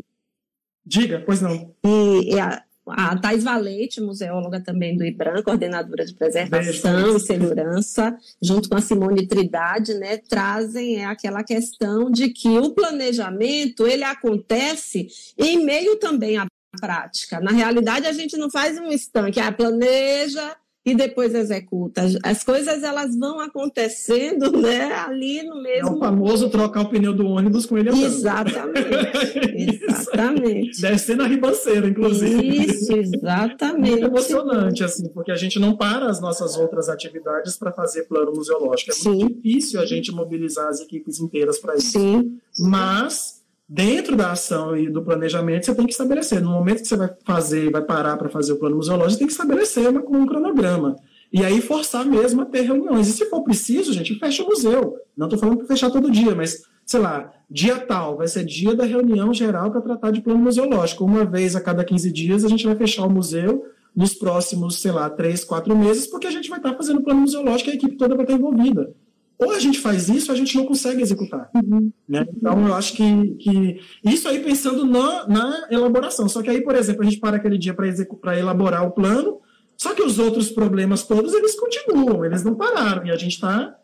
[0.84, 1.74] diga, pois não.
[1.84, 8.16] E, e a, a Thais Valete, museóloga também do IBRAM, coordenadora de preservação e segurança,
[8.42, 15.08] junto com a Simone Trindade, né, trazem aquela questão de que o planejamento ele acontece
[15.36, 16.46] em meio também à
[16.80, 17.40] prática.
[17.40, 20.56] Na realidade, a gente não faz um estanque, ah, planeja,
[20.88, 22.02] e depois executa.
[22.22, 25.88] As coisas elas vão acontecendo, né, ali no mesmo.
[25.88, 28.04] É o famoso trocar o pneu do ônibus com ele andando.
[28.04, 29.84] Exatamente.
[29.86, 30.80] exatamente.
[30.80, 32.64] Deve ser na ribanceira, inclusive.
[32.64, 33.90] Isso, exatamente.
[33.90, 38.32] Muito emocionante, assim, porque a gente não para as nossas outras atividades para fazer plano
[38.32, 38.90] museológico.
[38.90, 39.10] É Sim.
[39.10, 41.90] muito difícil a gente mobilizar as equipes inteiras para isso.
[41.90, 42.38] Sim.
[42.58, 43.37] Mas
[43.68, 46.40] dentro da ação e do planejamento, você tem que estabelecer.
[46.40, 49.32] No momento que você vai fazer, vai parar para fazer o plano museológico, tem que
[49.32, 50.96] estabelecer uma, um cronograma.
[51.30, 53.08] E aí forçar mesmo a ter reuniões.
[53.08, 54.96] E se for preciso, gente, fecha o museu.
[55.14, 58.74] Não estou falando para fechar todo dia, mas, sei lá, dia tal, vai ser dia
[58.74, 61.04] da reunião geral para tratar de plano museológico.
[61.04, 64.92] Uma vez a cada 15 dias a gente vai fechar o museu nos próximos, sei
[64.92, 67.96] lá, três, quatro meses, porque a gente vai estar fazendo plano museológico e a equipe
[67.96, 68.94] toda vai estar envolvida
[69.38, 71.48] ou a gente faz isso, ou a gente não consegue executar.
[71.54, 71.92] Uhum.
[72.08, 72.26] Né?
[72.36, 76.28] Então, eu acho que, que isso aí pensando na, na elaboração.
[76.28, 79.40] Só que aí, por exemplo, a gente para aquele dia para elaborar o plano,
[79.76, 83.76] só que os outros problemas todos, eles continuam, eles não pararam, e a gente está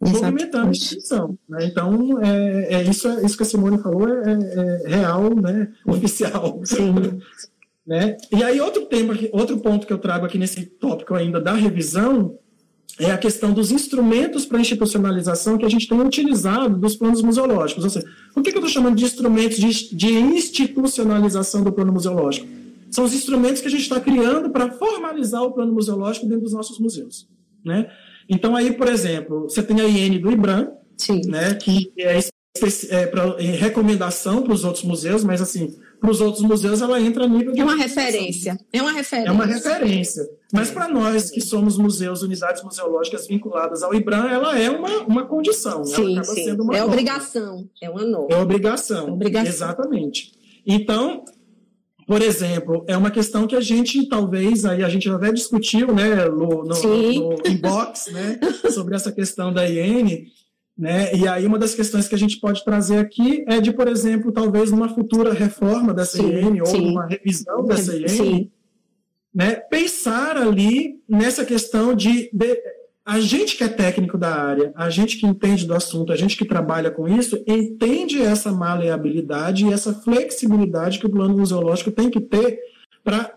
[0.00, 1.38] movimentando a instituição.
[1.46, 1.66] Né?
[1.66, 5.70] Então, é, é, isso, é, isso que a Simone falou é, é, é real, né?
[5.86, 6.60] oficial.
[6.64, 6.94] Sim.
[7.86, 8.16] né?
[8.32, 12.38] E aí, outro, tema, outro ponto que eu trago aqui nesse tópico ainda da revisão
[12.98, 17.82] é a questão dos instrumentos para institucionalização que a gente tem utilizado dos planos museológicos.
[17.84, 22.46] Ou seja, por que, eu estou chamando de instrumentos de, de, institucionalização do plano museológico?
[22.94, 26.52] são os instrumentos que a gente está criando para formalizar o plano museológico dentro dos
[26.52, 27.28] nossos museus.
[27.64, 27.90] Né?
[28.28, 30.68] Então, aí, por exemplo, você tem a IN do IBRAM,
[31.26, 32.20] né, que é,
[32.90, 37.00] é pra, é recomendação para os outros museus, mas assim, para os outros museus ela
[37.00, 37.60] entra a nível de.
[37.60, 38.60] É uma referência.
[38.70, 39.28] É uma referência.
[39.28, 40.28] É uma referência.
[40.52, 45.24] Mas para nós que somos museus, unidades museológicas vinculadas ao IBRAM, ela é uma, uma
[45.24, 45.82] condição.
[45.82, 46.50] Sim, sim.
[46.50, 46.84] é norma.
[46.84, 47.66] obrigação.
[47.80, 48.28] É uma norma.
[48.30, 49.14] É obrigação.
[49.14, 49.48] obrigação.
[49.48, 50.32] Exatamente.
[50.66, 51.24] Então,
[52.06, 56.26] por exemplo, é uma questão que a gente talvez aí a gente até discutiu, né,
[56.26, 58.38] no, no, no inbox, né,
[58.70, 60.26] sobre essa questão da IN,
[60.76, 61.14] né?
[61.14, 64.32] E aí uma das questões que a gente pode trazer aqui é de, por exemplo,
[64.32, 68.50] talvez uma futura reforma da CIN ou uma revisão da CIN,
[69.32, 69.54] né?
[69.54, 72.60] pensar ali nessa questão de, de,
[73.04, 76.36] a gente que é técnico da área, a gente que entende do assunto, a gente
[76.36, 82.10] que trabalha com isso, entende essa maleabilidade e essa flexibilidade que o plano museológico tem
[82.10, 82.58] que ter
[83.04, 83.36] para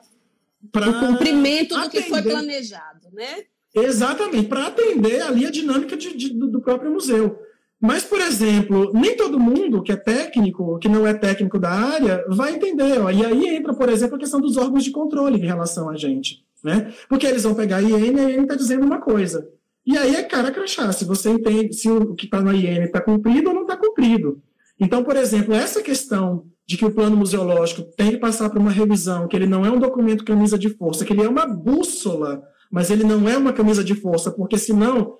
[0.74, 3.44] o cumprimento do que foi planejado, né?
[3.84, 7.40] Exatamente, para atender ali a dinâmica de, de, do próprio museu.
[7.80, 12.26] Mas, por exemplo, nem todo mundo que é técnico, que não é técnico da área,
[12.28, 13.00] vai entender.
[13.00, 13.12] Ó.
[13.12, 16.44] E aí entra, por exemplo, a questão dos órgãos de controle em relação a gente.
[16.64, 16.92] Né?
[17.08, 19.48] Porque eles vão pegar a IN e a IN está dizendo uma coisa.
[19.86, 23.00] E aí é cara crachá, se você entende se o que está na IN está
[23.00, 24.42] cumprido ou não está cumprido.
[24.80, 28.72] Então, por exemplo, essa questão de que o plano museológico tem que passar por uma
[28.72, 32.44] revisão, que ele não é um documento camisa de força, que ele é uma bússola
[32.72, 35.16] mas ele não é uma camisa de força, porque senão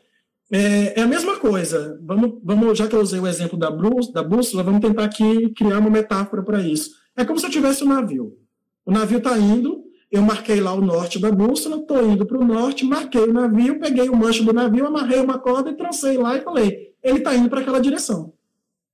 [0.52, 2.00] é, é a mesma coisa.
[2.02, 5.80] Vamos, vamos, já que eu usei o exemplo da, da bússola, vamos tentar aqui criar
[5.80, 6.92] uma metáfora para isso.
[7.16, 8.38] É como se eu tivesse um navio.
[8.86, 12.46] O navio está indo, eu marquei lá o norte da bússola, estou indo para o
[12.46, 16.38] norte, marquei o navio, peguei o mancho do navio, amarrei uma corda e trancei lá
[16.38, 18.34] e falei, ele está indo para aquela direção.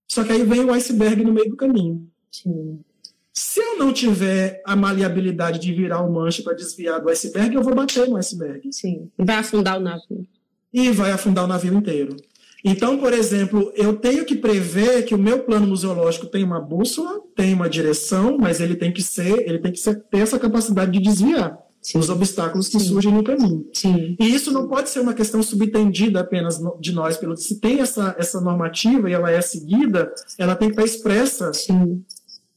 [0.07, 2.07] Só que aí vem o iceberg no meio do caminho.
[2.31, 2.79] Sim.
[3.33, 7.63] Se eu não tiver a maleabilidade de virar o manche para desviar do iceberg, eu
[7.63, 8.71] vou bater no iceberg.
[8.71, 10.27] Sim, vai afundar o navio.
[10.71, 12.15] E vai afundar o navio inteiro.
[12.63, 17.19] Então, por exemplo, eu tenho que prever que o meu plano museológico tem uma bússola,
[17.35, 20.91] tem uma direção, mas ele tem que ser, ele tem que ser, ter essa capacidade
[20.91, 21.97] de desviar Sim.
[21.97, 22.85] os obstáculos que Sim.
[22.87, 23.67] surgem no caminho.
[23.73, 24.15] Sim.
[24.17, 28.15] E isso não pode ser uma questão subentendida apenas de nós, pelo se tem essa,
[28.17, 32.01] essa normativa e ela é seguida, ela tem que estar expressa Sim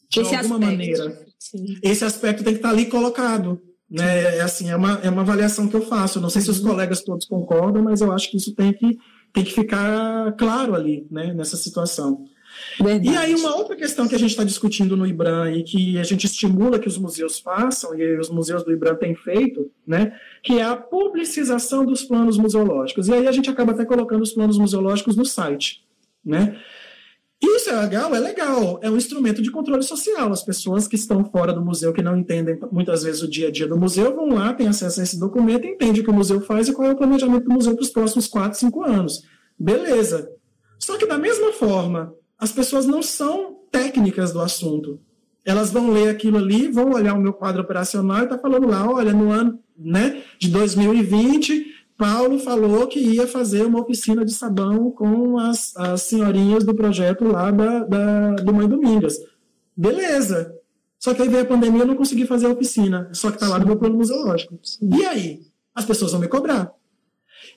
[0.08, 0.60] de esse alguma aspecto.
[0.60, 1.26] maneira.
[1.38, 1.78] Sim.
[1.82, 3.60] Esse aspecto tem que estar ali colocado.
[3.88, 4.36] Né?
[4.38, 6.20] É, assim, é, uma, é uma avaliação que eu faço.
[6.20, 6.70] Não sei se os uhum.
[6.70, 8.98] colegas todos concordam, mas eu acho que isso tem que,
[9.32, 12.24] tem que ficar claro ali, né, nessa situação.
[12.80, 13.08] Verdade.
[13.08, 16.02] E aí, uma outra questão que a gente está discutindo no IBRAM e que a
[16.02, 20.58] gente estimula que os museus façam, e os museus do IBRAM têm feito, né, que
[20.58, 23.08] é a publicização dos planos museológicos.
[23.08, 25.84] E aí a gente acaba até colocando os planos museológicos no site.
[26.24, 26.58] Né?
[27.42, 28.14] Isso é legal?
[28.14, 28.78] É legal.
[28.82, 30.32] É um instrumento de controle social.
[30.32, 33.50] As pessoas que estão fora do museu, que não entendem muitas vezes o dia a
[33.50, 36.40] dia do museu, vão lá, têm acesso a esse documento, entendem o que o museu
[36.40, 39.22] faz e qual é o planejamento do museu para os próximos 4, 5 anos.
[39.58, 40.30] Beleza.
[40.78, 45.00] Só que, da mesma forma, as pessoas não são técnicas do assunto.
[45.44, 48.90] Elas vão ler aquilo ali, vão olhar o meu quadro operacional e está falando lá,
[48.90, 54.90] olha, no ano né, de 2020 Paulo falou que ia fazer uma oficina de sabão
[54.90, 59.18] com as, as senhorinhas do projeto lá da, da, do Mãe Domingas.
[59.76, 60.54] Beleza.
[60.98, 63.08] Só que aí veio a pandemia e eu não consegui fazer a oficina.
[63.12, 64.58] Só que está lá no meu plano museológico.
[64.82, 65.42] E aí?
[65.74, 66.72] As pessoas vão me cobrar.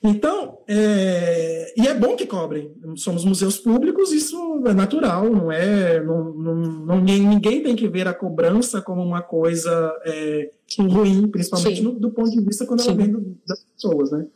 [0.02, 2.74] Então, é, e é bom que cobrem.
[2.96, 6.02] Somos museus públicos, isso é natural, não é?
[6.02, 11.82] Não, não, não ninguém tem que ver a cobrança como uma coisa é, ruim, principalmente
[11.82, 14.26] no, do ponto de vista quando ela vem do, das pessoas, né?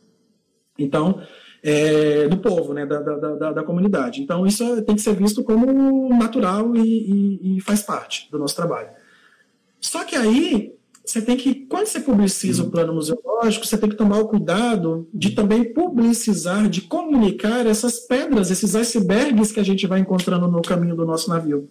[0.77, 1.19] Então,
[1.63, 4.21] é, do povo, né, da, da, da, da, comunidade.
[4.21, 8.55] Então, isso tem que ser visto como natural e, e, e faz parte do nosso
[8.55, 8.89] trabalho.
[9.81, 13.95] Só que aí, você tem que, quando você publiciza o plano museológico, você tem que
[13.95, 19.85] tomar o cuidado de também publicizar, de comunicar essas pedras, esses icebergs que a gente
[19.85, 21.69] vai encontrando no caminho do nosso navio.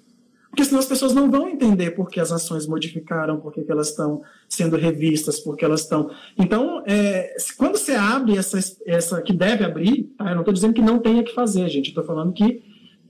[0.54, 3.88] Porque senão as pessoas não vão entender por que as ações modificaram, por que, elas
[3.88, 6.10] estão sendo revistas, por que elas estão.
[6.38, 10.28] Então, é, quando você abre essa, essa que deve abrir, tá?
[10.28, 12.62] eu não estou dizendo que não tenha que fazer, gente, estou falando que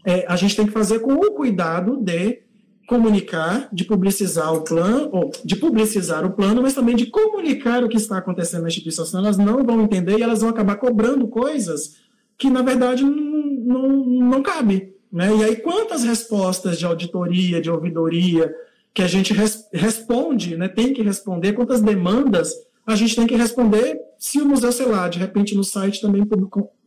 [0.06, 2.43] é, a gente tem que fazer com o cuidado de
[2.87, 7.89] comunicar, de publicizar o plano, ou de publicizar o plano, mas também de comunicar o
[7.89, 11.26] que está acontecendo na instituição, senão elas não vão entender e elas vão acabar cobrando
[11.28, 11.97] coisas
[12.37, 14.95] que, na verdade, não, não, não cabe.
[15.11, 15.35] Né?
[15.37, 18.55] E aí, quantas respostas de auditoria, de ouvidoria,
[18.93, 22.53] que a gente res, responde, né, tem que responder, quantas demandas
[22.87, 26.24] a gente tem que responder se o museu, sei lá, de repente no site também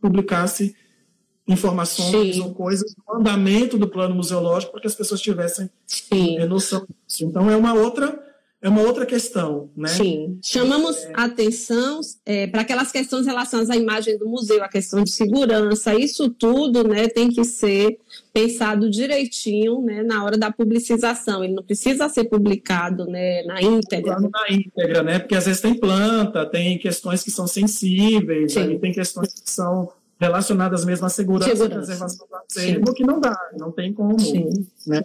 [0.00, 0.74] publicasse
[1.48, 2.42] informações Sim.
[2.42, 6.38] ou coisas do andamento do plano museológico para que as pessoas tivessem Sim.
[6.46, 7.24] Noção disso.
[7.24, 8.28] Então, é uma outra
[8.60, 9.86] é uma outra questão, né?
[9.86, 10.40] Sim.
[10.42, 11.12] Chamamos é...
[11.14, 16.28] atenção é, para aquelas questões relacionadas à imagem do museu, a questão de segurança, isso
[16.28, 18.00] tudo, né, tem que ser
[18.32, 21.44] pensado direitinho, né, na hora da publicização.
[21.44, 24.18] Ele não precisa ser publicado, né, na íntegra.
[24.18, 25.20] Na íntegra, né?
[25.20, 29.88] Porque às vezes tem planta, tem questões que são sensíveis, aí tem questões que são
[30.18, 31.74] relacionadas mesmo à segurança, segurança.
[31.74, 34.66] e preservação do acervo, que não dá, não tem como, Sim.
[34.86, 35.02] né?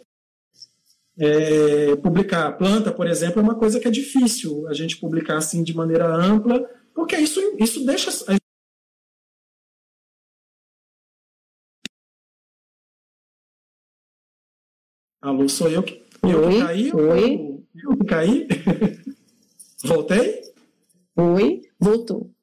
[1.15, 5.63] É, publicar planta, por exemplo, é uma coisa que é difícil a gente publicar assim
[5.63, 8.09] de maneira ampla, porque isso, isso deixa.
[15.21, 16.53] Alô, sou eu que, eu Oi?
[16.53, 16.93] que caí?
[16.93, 17.63] Oi?
[17.75, 18.47] Eu que caí?
[19.85, 20.41] Voltei?
[21.15, 21.61] Oi?
[21.79, 22.33] Voltou.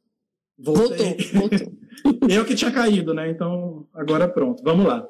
[0.57, 1.17] Voltei.
[1.33, 1.80] Voltou, voltou.
[2.29, 3.31] Eu que tinha caído, né?
[3.31, 5.07] Então, agora pronto, vamos lá.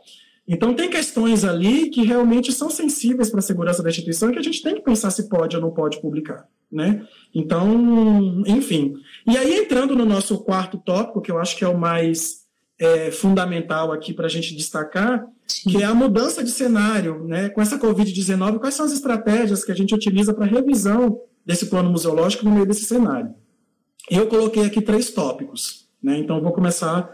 [0.46, 4.38] Então, tem questões ali que realmente são sensíveis para a segurança da instituição e que
[4.38, 7.06] a gente tem que pensar se pode ou não pode publicar, né?
[7.32, 8.94] Então, enfim.
[9.26, 12.40] E aí, entrando no nosso quarto tópico, que eu acho que é o mais
[12.80, 15.70] é, fundamental aqui para a gente destacar, Sim.
[15.70, 17.48] que é a mudança de cenário, né?
[17.50, 21.90] Com essa Covid-19, quais são as estratégias que a gente utiliza para revisão desse plano
[21.90, 23.34] museológico no meio desse cenário?
[24.10, 26.18] Eu coloquei aqui três tópicos, né?
[26.18, 27.08] Então, vou começar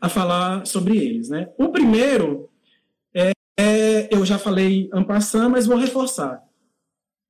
[0.00, 1.48] a falar sobre eles, né?
[1.58, 2.50] O primeiro
[3.58, 6.42] é, eu já falei ampassando, mas vou reforçar.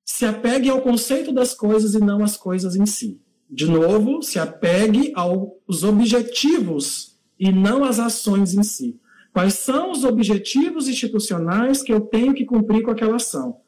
[0.05, 3.21] Se apegue ao conceito das coisas e não às coisas em si.
[3.51, 8.99] De novo, se apegue aos objetivos e não às ações em si.
[9.33, 13.62] Quais são os objetivos institucionais que eu tenho que cumprir com aquela ação?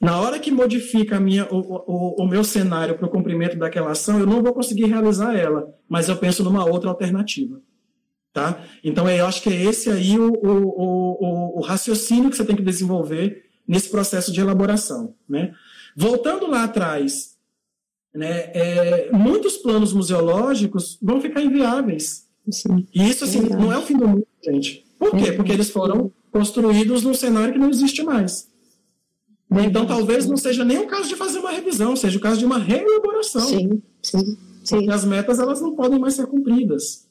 [0.00, 4.18] Na hora que modifica minha, o, o, o, meu cenário para o cumprimento daquela ação,
[4.18, 7.60] eu não vou conseguir realizar ela, mas eu penso numa outra alternativa.
[8.32, 8.64] Tá?
[8.82, 12.56] Então, eu acho que é esse aí o, o, o, o, raciocínio que você tem
[12.56, 15.14] que desenvolver nesse processo de elaboração.
[15.28, 15.52] Né?
[15.94, 17.36] Voltando lá atrás,
[18.14, 22.26] né, é, muitos planos museológicos vão ficar inviáveis.
[22.50, 22.86] Sim.
[22.94, 24.86] E isso assim, é não é o fim do mundo, gente.
[24.98, 25.32] Por quê?
[25.32, 28.49] Porque eles foram construídos num cenário que não existe mais.
[29.58, 32.44] Então, talvez não seja nem o caso de fazer uma revisão, seja o caso de
[32.44, 33.40] uma reelaboração.
[33.40, 34.76] Sim, sim, sim.
[34.76, 37.08] Porque as metas elas não podem mais ser cumpridas.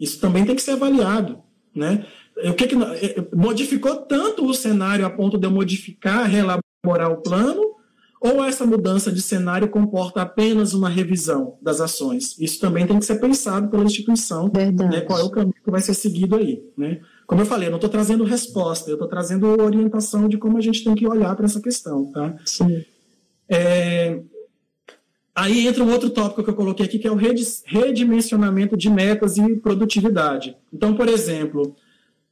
[0.00, 1.40] Isso também tem que ser avaliado,
[1.74, 2.06] né?
[2.44, 7.20] O que, que eh, modificou tanto o cenário a ponto de eu modificar, reelaborar o
[7.20, 7.60] plano,
[8.20, 12.38] ou essa mudança de cenário comporta apenas uma revisão das ações?
[12.38, 14.50] Isso também tem que ser pensado pela instituição,
[14.90, 16.62] né, qual é o caminho que vai ser seguido aí.
[16.76, 17.00] Né?
[17.26, 20.60] Como eu falei, eu não estou trazendo resposta, eu estou trazendo orientação de como a
[20.60, 22.10] gente tem que olhar para essa questão.
[22.12, 22.36] Tá?
[22.44, 22.84] Sim.
[23.48, 24.20] É,
[25.34, 29.38] Aí entra um outro tópico que eu coloquei aqui, que é o redimensionamento de metas
[29.38, 30.54] e produtividade.
[30.70, 31.74] Então, por exemplo,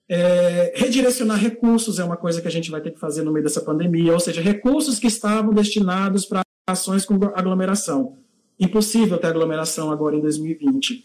[0.07, 3.45] é, redirecionar recursos é uma coisa que a gente vai ter que fazer no meio
[3.45, 8.19] dessa pandemia, ou seja, recursos que estavam destinados para ações com aglomeração.
[8.59, 11.03] Impossível ter aglomeração agora em 2020.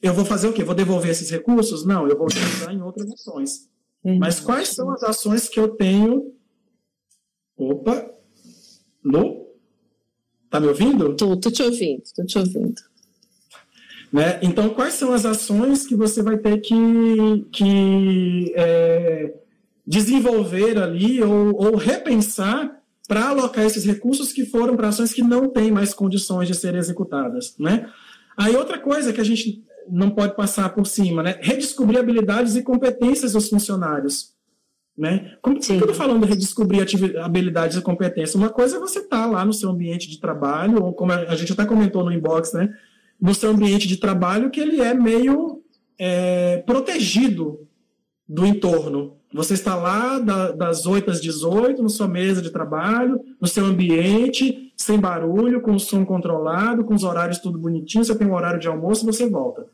[0.00, 0.62] Eu vou fazer o quê?
[0.62, 1.84] Vou devolver esses recursos?
[1.84, 3.68] Não, eu vou utilizar em outras ações.
[4.04, 6.32] Mas quais são as ações que eu tenho?
[7.56, 8.10] Opa!
[9.02, 9.46] No
[10.50, 11.14] Tá me ouvindo?
[11.16, 12.80] Tô, tô te ouvindo, tô te ouvindo.
[14.12, 14.38] Né?
[14.42, 19.34] Então, quais são as ações que você vai ter que, que é,
[19.86, 25.48] desenvolver ali ou, ou repensar para alocar esses recursos que foram para ações que não
[25.48, 27.90] têm mais condições de serem executadas, né?
[28.36, 31.38] Aí outra coisa que a gente não pode passar por cima, né?
[31.40, 34.34] Redescobrir habilidades e competências dos funcionários.
[34.96, 35.36] Né?
[35.42, 36.86] Como que eu estou falando de redescobrir
[37.22, 38.34] habilidades e competências?
[38.34, 41.34] Uma coisa é você estar tá lá no seu ambiente de trabalho, ou como a
[41.34, 42.74] gente até comentou no inbox, né?
[43.20, 45.62] no seu ambiente de trabalho, que ele é meio
[45.98, 47.66] é, protegido
[48.28, 49.16] do entorno.
[49.32, 53.64] Você está lá da, das 8 às 18, na sua mesa de trabalho, no seu
[53.64, 58.34] ambiente, sem barulho, com o som controlado, com os horários tudo bonitinho, você tem um
[58.34, 59.66] horário de almoço e você volta.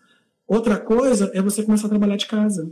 [0.53, 2.71] Outra coisa é você começar a trabalhar de casa.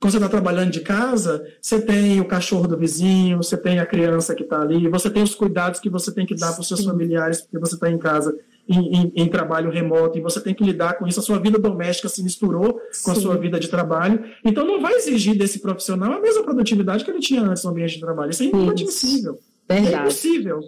[0.00, 3.86] Quando você está trabalhando de casa, você tem o cachorro do vizinho, você tem a
[3.86, 6.68] criança que está ali, você tem os cuidados que você tem que dar para os
[6.68, 8.32] seus familiares, porque você está em casa
[8.68, 11.18] em, em, em, trabalho remoto e você tem que lidar com isso.
[11.18, 14.22] A sua vida doméstica se misturou com a sua vida de trabalho.
[14.44, 17.94] Então, não vai exigir desse profissional a mesma produtividade que ele tinha antes no ambiente
[17.94, 18.30] de trabalho.
[18.30, 19.40] Isso é inadmissível.
[19.68, 20.60] É impossível.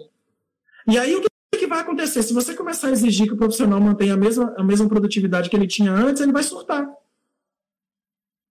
[0.89, 1.26] E aí, o que
[1.65, 2.21] vai acontecer?
[2.21, 5.55] Se você começar a exigir que o profissional mantenha a mesma, a mesma produtividade que
[5.55, 6.87] ele tinha antes, ele vai surtar.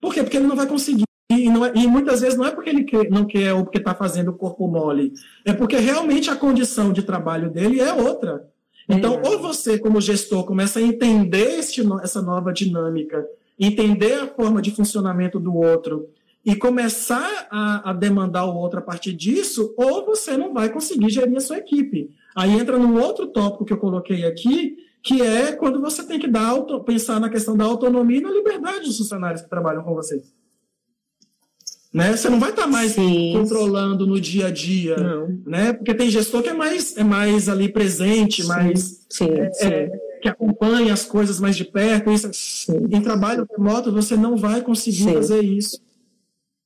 [0.01, 0.23] Por quê?
[0.23, 1.05] Porque ele não vai conseguir.
[1.31, 3.95] E, é, e muitas vezes não é porque ele quer, não quer ou porque está
[3.95, 5.13] fazendo o corpo mole.
[5.45, 8.49] É porque realmente a condição de trabalho dele é outra.
[8.89, 9.29] Então, é.
[9.29, 13.27] ou você, como gestor, começa a entender este, essa nova dinâmica,
[13.59, 16.09] entender a forma de funcionamento do outro
[16.45, 21.11] e começar a, a, demandar o outro a partir disso, ou você não vai conseguir
[21.11, 22.09] gerir a sua equipe.
[22.37, 26.29] Aí entra num outro tópico que eu coloquei aqui, que é quando você tem que
[26.29, 29.95] dar auto, pensar na questão da autonomia e na liberdade dos funcionários que trabalham com
[29.95, 30.23] você.
[31.95, 32.15] Né?
[32.15, 35.29] Você não vai estar mais sim, controlando no dia a dia, não.
[35.47, 35.73] né?
[35.73, 39.91] Porque tem gestor que é mais, é mais ali presente, sim, mais sim, é, é,
[40.21, 42.11] que acompanha as coisas mais de perto.
[42.11, 42.29] Isso,
[42.91, 45.81] em trabalho remoto você não vai conseguir fazer isso.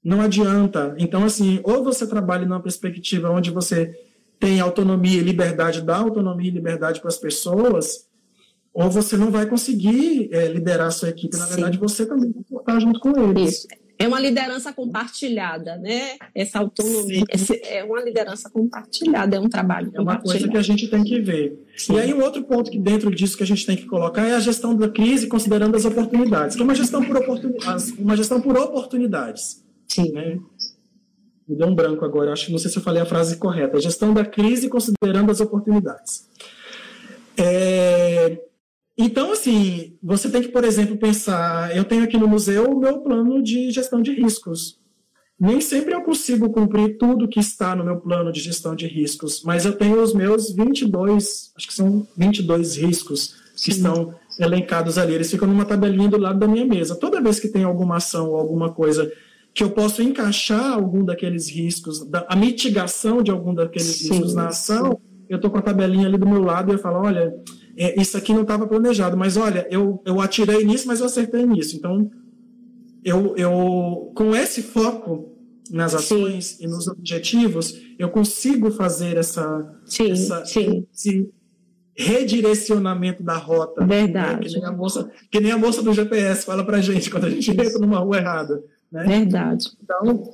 [0.03, 0.97] Não adianta.
[0.99, 3.95] Então, assim, ou você trabalha numa perspectiva onde você
[4.41, 8.09] tem autonomia e liberdade, dá autonomia e liberdade para as pessoas,
[8.73, 11.37] ou você não vai conseguir é, liderar a sua equipe.
[11.37, 11.55] Na Sim.
[11.55, 13.59] verdade, você também vai estar junto com eles.
[13.59, 13.69] Isso.
[13.99, 16.17] É uma liderança compartilhada, né?
[16.35, 20.63] Essa autonomia esse, é uma liderança compartilhada, é um trabalho É uma coisa que a
[20.63, 21.63] gente tem que ver.
[21.77, 21.97] Sim.
[21.97, 24.35] E aí, um outro ponto que dentro disso que a gente tem que colocar é
[24.35, 28.41] a gestão da crise, considerando as oportunidades, que é uma gestão por, oportunidades, uma gestão
[28.41, 29.63] por oportunidades.
[29.87, 30.13] Sim.
[30.13, 30.39] Né?
[31.51, 33.81] Me deu um branco agora, acho que não sei se eu falei a frase correta.
[33.81, 36.29] Gestão da crise considerando as oportunidades.
[37.37, 38.39] É,
[38.97, 41.77] então, assim, você tem que, por exemplo, pensar.
[41.77, 44.79] Eu tenho aqui no museu o meu plano de gestão de riscos.
[45.39, 49.43] Nem sempre eu consigo cumprir tudo que está no meu plano de gestão de riscos,
[49.43, 53.79] mas eu tenho os meus 22, acho que são 22 riscos que Sim.
[53.79, 55.15] estão elencados ali.
[55.15, 56.95] Eles ficam numa tabelinha do lado da minha mesa.
[56.95, 59.11] Toda vez que tem alguma ação ou alguma coisa
[59.55, 64.35] que eu posso encaixar algum daqueles riscos, da, a mitigação de algum daqueles sim, riscos
[64.35, 65.25] na ação, sim.
[65.29, 67.35] eu estou com a tabelinha ali do meu lado e eu falo, olha,
[67.77, 71.45] é, isso aqui não estava planejado, mas olha, eu, eu atirei nisso, mas eu acertei
[71.45, 71.77] nisso.
[71.77, 72.11] Então,
[73.05, 75.37] eu, eu com esse foco
[75.71, 76.65] nas ações sim.
[76.65, 81.31] e nos objetivos, eu consigo fazer essa, essa esse
[81.97, 83.85] redirecionamento da rota.
[83.85, 84.33] Verdade.
[84.33, 84.49] Né?
[84.49, 87.31] Que, nem a moça, que nem a moça do GPS fala para gente quando a
[87.31, 88.63] gente entra numa rua errada.
[88.91, 89.05] Né?
[89.05, 89.71] Verdade.
[89.83, 90.33] Então,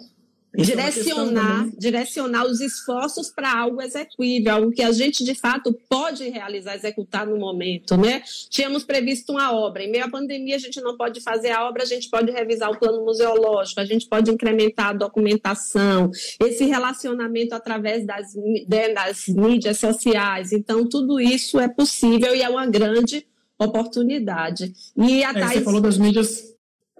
[0.62, 6.28] direcionar, é direcionar os esforços para algo execuível, algo que a gente de fato pode
[6.28, 8.22] realizar, executar no momento, né?
[8.48, 11.82] Tínhamos previsto uma obra, em meio à pandemia a gente não pode fazer a obra,
[11.82, 17.54] a gente pode revisar o plano museológico, a gente pode incrementar a documentação, esse relacionamento
[17.54, 20.52] através das, né, das mídias sociais.
[20.52, 23.26] Então, tudo isso é possível e é uma grande
[23.58, 24.72] oportunidade.
[24.96, 25.52] E a é, Thais...
[25.52, 26.55] Você falou das mídias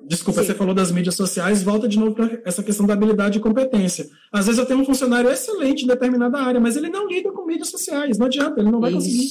[0.07, 0.47] Desculpa, Sim.
[0.47, 4.09] você falou das mídias sociais, volta de novo para essa questão da habilidade e competência.
[4.33, 7.45] Às vezes eu tenho um funcionário excelente em determinada área, mas ele não lida com
[7.45, 9.29] mídias sociais, não adianta, ele não vai conseguir.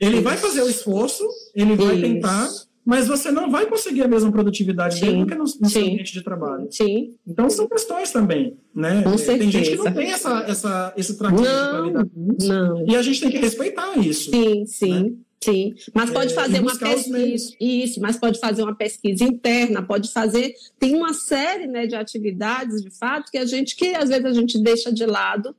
[0.00, 0.22] Ele Isso.
[0.22, 1.24] vai fazer o esforço,
[1.54, 2.02] ele vai Isso.
[2.02, 2.48] tentar,
[2.84, 5.06] mas você não vai conseguir a mesma produtividade Sim.
[5.06, 6.66] dele do que no, no seu ambiente de trabalho.
[6.70, 7.14] Sim.
[7.26, 9.02] Então são questões também, né?
[9.02, 9.38] Com certeza.
[9.38, 12.48] Tem gente que não tem essa, essa, esse com isso.
[12.48, 12.86] Não.
[12.86, 14.30] E a gente tem que respeitar isso.
[14.30, 15.02] Sim, sim.
[15.02, 15.12] Né?
[15.44, 20.10] Sim, mas pode é, fazer uma pesquisa, isso, mas pode fazer uma pesquisa interna, pode
[20.10, 24.24] fazer, tem uma série né, de atividades, de fato, que a gente, que às vezes
[24.24, 25.54] a gente deixa de lado,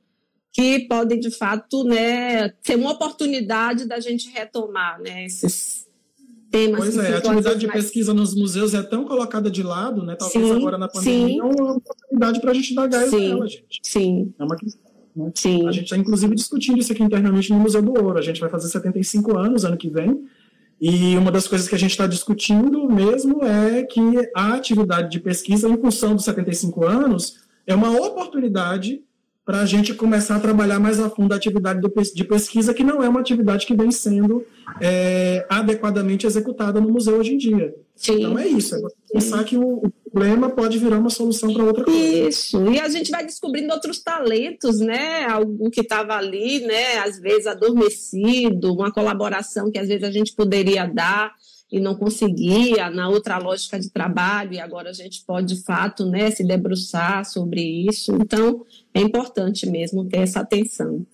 [0.52, 5.86] que podem, de fato, né, ser uma oportunidade da gente retomar né, esses
[6.50, 6.80] temas.
[6.80, 7.84] Pois é, a atividade de mais...
[7.84, 11.38] pesquisa nos museus é tão colocada de lado, né, talvez sim, agora na pandemia, sim.
[11.38, 13.80] é uma oportunidade para a gente dar gás sim, nela, gente.
[13.82, 14.34] Sim.
[14.38, 14.85] É uma questão.
[15.16, 15.32] Né?
[15.34, 15.66] Sim.
[15.66, 18.18] A gente está, inclusive, discutindo isso aqui internamente no Museu do Ouro.
[18.18, 20.24] A gente vai fazer 75 anos ano que vem.
[20.80, 24.00] E uma das coisas que a gente está discutindo mesmo é que
[24.34, 29.02] a atividade de pesquisa, em função dos 75 anos, é uma oportunidade
[29.46, 33.00] para a gente começar a trabalhar mais a fundo a atividade de pesquisa, que não
[33.02, 34.44] é uma atividade que vem sendo
[34.80, 37.72] é, adequadamente executada no museu hoje em dia.
[37.94, 38.16] Sim.
[38.16, 38.80] Então é isso, é
[39.12, 42.28] pensar que o, o, problema pode virar uma solução para outra coisa.
[42.28, 45.26] Isso, e a gente vai descobrindo outros talentos, né?
[45.26, 46.96] Algo que estava ali, né?
[46.98, 51.34] Às vezes adormecido, uma colaboração que às vezes a gente poderia dar
[51.70, 56.06] e não conseguia na outra lógica de trabalho e agora a gente pode de fato
[56.06, 58.14] né, se debruçar sobre isso.
[58.14, 58.64] Então
[58.94, 61.04] é importante mesmo ter essa atenção.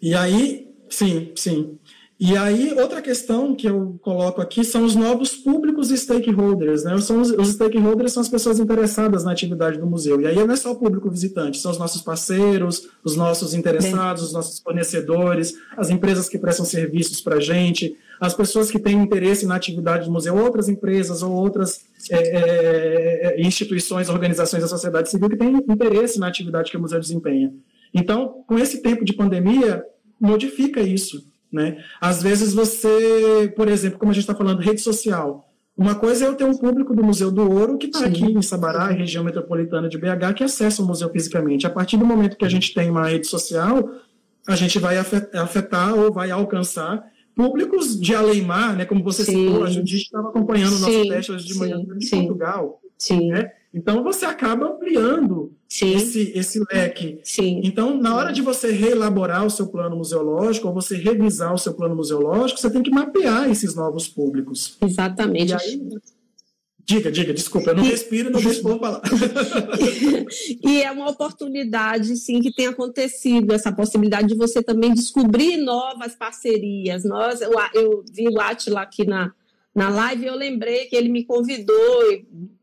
[0.00, 1.78] E aí, sim, sim.
[2.24, 6.84] E aí, outra questão que eu coloco aqui são os novos públicos e stakeholders.
[6.84, 6.96] Né?
[6.98, 10.20] São os, os, stakeholders são as pessoas interessadas na atividade do museu.
[10.20, 14.22] E aí não é só o público visitante, são os nossos parceiros, os nossos interessados,
[14.22, 19.02] os nossos fornecedores, as empresas que prestam serviços para a gente, as pessoas que têm
[19.02, 24.68] interesse na atividade do museu, outras empresas ou outras é, é, é, instituições, organizações da
[24.68, 27.52] sociedade civil que têm interesse na atividade que o museu desempenha.
[27.92, 29.84] Então, com esse tempo de pandemia,
[30.20, 31.31] modifica isso.
[31.52, 31.84] Né?
[32.00, 35.48] Às vezes você, por exemplo, como a gente está falando, rede social.
[35.76, 38.42] Uma coisa é eu ter um público do Museu do Ouro que está aqui em
[38.42, 41.66] Sabará, região metropolitana de BH, que acessa o museu fisicamente.
[41.66, 43.90] A partir do momento que a gente tem uma rede social,
[44.46, 47.02] a gente vai afetar ou vai alcançar
[47.34, 49.46] públicos de Aleimar, né, como você sim.
[49.46, 52.16] citou, a Judite estava acompanhando o nosso teste hoje de manhã sim.
[52.16, 52.80] em Portugal.
[52.98, 53.28] Sim.
[53.30, 53.50] Né?
[53.74, 57.20] Então você acaba ampliando esse, esse leque.
[57.24, 57.62] Sim.
[57.64, 61.72] Então, na hora de você reelaborar o seu plano museológico, ou você revisar o seu
[61.72, 64.76] plano museológico, você tem que mapear esses novos públicos.
[64.82, 65.54] Exatamente.
[65.54, 65.80] Aí,
[66.84, 69.00] Diga, diga, desculpa, eu não respiro e não deixo o falar.
[70.64, 76.16] e é uma oportunidade, sim, que tem acontecido, essa possibilidade de você também descobrir novas
[76.16, 77.04] parcerias.
[77.04, 79.32] Nós, eu, eu vi o Atila aqui na,
[79.74, 82.02] na live, eu lembrei que ele me convidou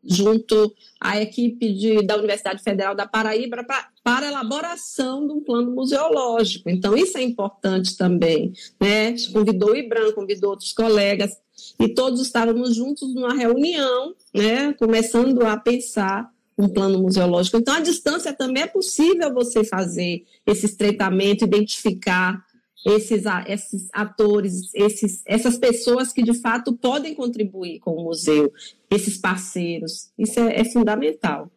[0.03, 3.66] junto à equipe de, da Universidade Federal da Paraíba
[4.03, 6.70] para a elaboração de um plano museológico.
[6.70, 8.53] Então, isso é importante também.
[8.80, 9.16] Né?
[9.34, 11.32] Convidou o IBRAM, convidou outros colegas,
[11.80, 14.74] e todos estávamos juntos numa reunião, né?
[14.74, 17.57] começando a pensar um plano museológico.
[17.57, 22.43] Então, à distância também é possível você fazer esse estreitamento, identificar
[22.86, 28.52] esses, esses atores, esses, essas pessoas que de fato podem contribuir com o museu,
[28.90, 30.12] esses parceiros.
[30.18, 31.52] Isso é, é fundamental.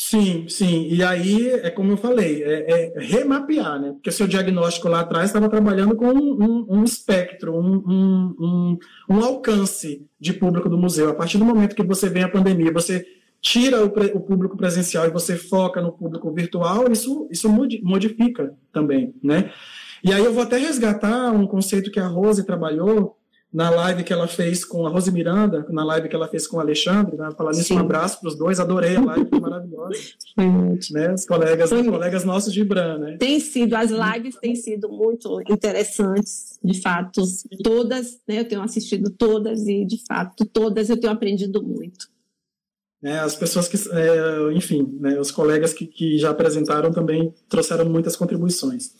[0.00, 0.86] Sim, sim.
[0.92, 3.90] E aí, é como eu falei, é, é remapear, né?
[3.90, 7.82] Porque seu diagnóstico lá atrás estava trabalhando com um, um, espectro, um,
[8.38, 8.78] um,
[9.10, 11.10] um, alcance de público do museu.
[11.10, 13.04] A partir do momento que você vem a pandemia, você
[13.40, 17.48] tira o, o público presencial e você foca no público virtual, isso, isso
[17.82, 19.50] modifica também, né?
[20.04, 23.18] E aí eu vou até resgatar um conceito que a Rose trabalhou
[23.52, 26.58] na live que ela fez com a Rose Miranda, na live que ela fez com
[26.58, 27.30] o Alexandre, né?
[27.36, 29.98] Falar nisso, um abraço para os dois, adorei a live, foi maravilhosa.
[30.34, 30.98] Foi ótimo.
[30.98, 31.14] Né?
[31.14, 33.16] Os colegas, foi colegas nossos de Ibram, né?
[33.18, 37.22] Tem sido, as lives têm sido muito interessantes, de fato,
[37.64, 38.40] todas, né?
[38.40, 42.06] Eu tenho assistido todas e, de fato, todas eu tenho aprendido muito.
[43.02, 47.88] É, as pessoas que, é, enfim, né, os colegas que, que já apresentaram também trouxeram
[47.88, 48.92] muitas contribuições.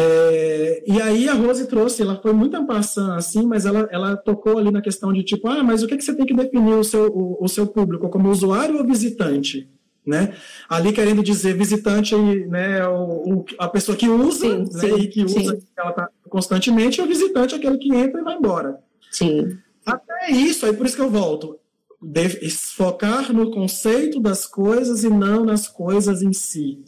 [0.00, 4.56] É, e aí a Rose trouxe, ela foi muito ampassando assim, mas ela, ela tocou
[4.56, 6.84] ali na questão de tipo, ah, mas o que, que você tem que definir o
[6.84, 9.68] seu, o, o seu público, como usuário ou visitante?
[10.06, 10.34] Né?
[10.68, 15.08] Ali querendo dizer visitante, né, o, o a pessoa que usa, sim, né, sim, e
[15.08, 15.66] que usa, sim.
[15.76, 18.78] ela tá constantemente, e o visitante é aquele que entra e vai embora.
[19.10, 19.58] Sim.
[19.84, 21.58] Até isso, aí por isso que eu volto,
[22.00, 26.84] de, focar no conceito das coisas e não nas coisas em si,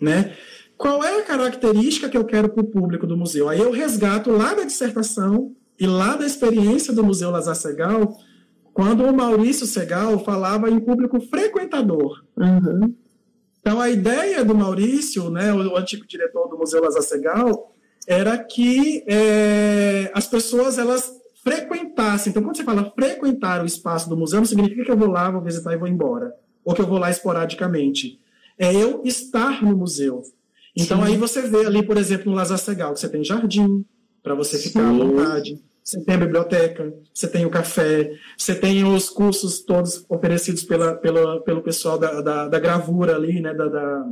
[0.00, 0.36] né?
[0.76, 3.48] Qual é a característica que eu quero para o público do museu?
[3.48, 8.16] Aí eu resgato lá da dissertação e lá da experiência do Museu Lazar Segal,
[8.72, 12.24] quando o Maurício Segal falava em público frequentador.
[12.36, 12.94] Uhum.
[13.60, 17.74] Então, a ideia do Maurício, né, o antigo diretor do Museu Lazar Segal,
[18.06, 21.10] era que é, as pessoas elas
[21.42, 22.30] frequentassem.
[22.30, 25.30] Então, quando você fala frequentar o espaço do museu, não significa que eu vou lá,
[25.30, 28.20] vou visitar e vou embora, ou que eu vou lá esporadicamente.
[28.58, 30.22] É eu estar no museu.
[30.76, 31.12] Então Sim.
[31.12, 33.84] aí você vê ali, por exemplo, no Lazar Segal, que você tem jardim
[34.22, 35.00] para você ficar Sim.
[35.00, 40.04] à vontade, você tem a biblioteca, você tem o café, você tem os cursos todos
[40.08, 44.06] oferecidos pela, pela, pelo pessoal da, da, da gravura ali, né, da, da,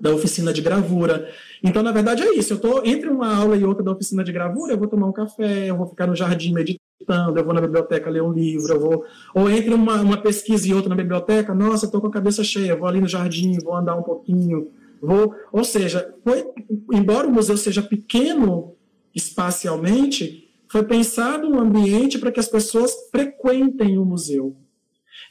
[0.00, 1.28] da, oficina de gravura.
[1.62, 2.54] Então, na verdade, é isso.
[2.54, 5.12] Eu estou entre uma aula e outra da oficina de gravura, eu vou tomar um
[5.12, 8.80] café, eu vou ficar no jardim meditando, eu vou na biblioteca ler um livro, eu
[8.80, 9.04] vou...
[9.34, 12.72] Ou entre uma, uma pesquisa e outra na biblioteca, nossa, estou com a cabeça cheia,
[12.72, 14.70] eu vou ali no jardim, vou andar um pouquinho,
[15.04, 16.44] Vou, ou seja, foi,
[16.92, 18.74] embora o museu seja pequeno
[19.14, 24.56] espacialmente, foi pensado um ambiente para que as pessoas frequentem o museu.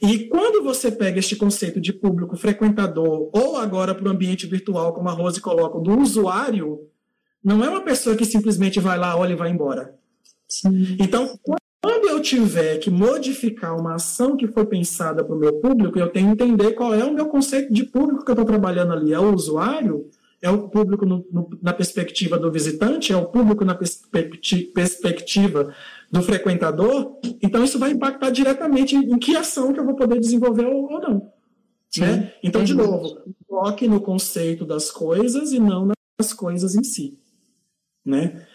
[0.02, 4.94] E quando você pega este conceito de público frequentador, ou agora para o ambiente virtual,
[4.94, 6.88] como a Rose coloca, do usuário,
[7.44, 9.96] não é uma pessoa que simplesmente vai lá, olha e vai embora.
[10.48, 10.98] Sim.
[11.00, 11.38] Então,
[11.84, 16.08] quando eu tiver que modificar uma ação que foi pensada para o meu público, eu
[16.08, 19.12] tenho que entender qual é o meu conceito de público que eu estou trabalhando ali.
[19.12, 20.10] É o usuário?
[20.42, 23.12] É o público no, no, na perspectiva do visitante?
[23.12, 25.76] É o público na perspecti perspectiva
[26.10, 27.18] do frequentador?
[27.42, 31.02] Então, isso vai impactar diretamente em que ação que eu vou poder desenvolver ou, ou
[31.02, 31.34] não.
[31.98, 32.32] Né?
[32.42, 37.18] Então, de novo, foque no conceito das coisas e não nas coisas em si.
[38.06, 38.46] Né?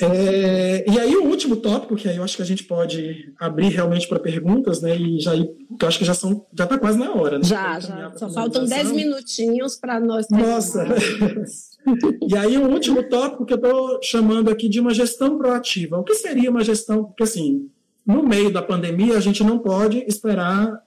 [0.00, 3.68] É, e aí o último tópico, que aí eu acho que a gente pode abrir
[3.68, 4.96] realmente para perguntas, né?
[4.96, 5.48] E já eu
[5.86, 7.44] acho que já são já está quase na hora, né?
[7.44, 8.12] Já, já.
[8.16, 10.26] Só faltam 10 minutinhos para nós.
[10.28, 10.86] Nossa.
[12.28, 15.98] e aí o último tópico que eu estou chamando aqui de uma gestão proativa.
[15.98, 17.04] O que seria uma gestão?
[17.04, 17.68] Porque assim,
[18.06, 20.83] no meio da pandemia a gente não pode esperar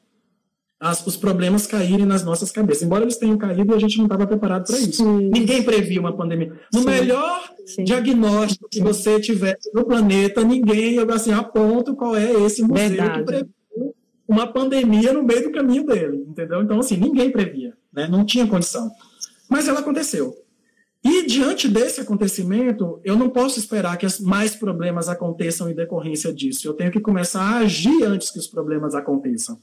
[0.80, 2.84] as, os problemas caírem nas nossas cabeças.
[2.84, 5.04] Embora eles tenham caído, a gente não estava preparado para isso.
[5.04, 5.30] Sim.
[5.34, 6.54] Ninguém previa uma pandemia.
[6.74, 6.86] No Sim.
[6.86, 7.84] melhor Sim.
[7.84, 13.20] diagnóstico que você tiver no planeta, ninguém assim, aponta qual é esse museu Verdade.
[13.20, 13.96] que previu
[14.28, 16.62] uma pandemia no meio do caminho dele, entendeu?
[16.62, 18.08] Então, assim, ninguém previa, né?
[18.08, 18.92] não tinha condição.
[19.50, 20.36] Mas ela aconteceu.
[21.04, 26.68] E diante desse acontecimento, eu não posso esperar que mais problemas aconteçam em decorrência disso.
[26.68, 29.58] Eu tenho que começar a agir antes que os problemas aconteçam.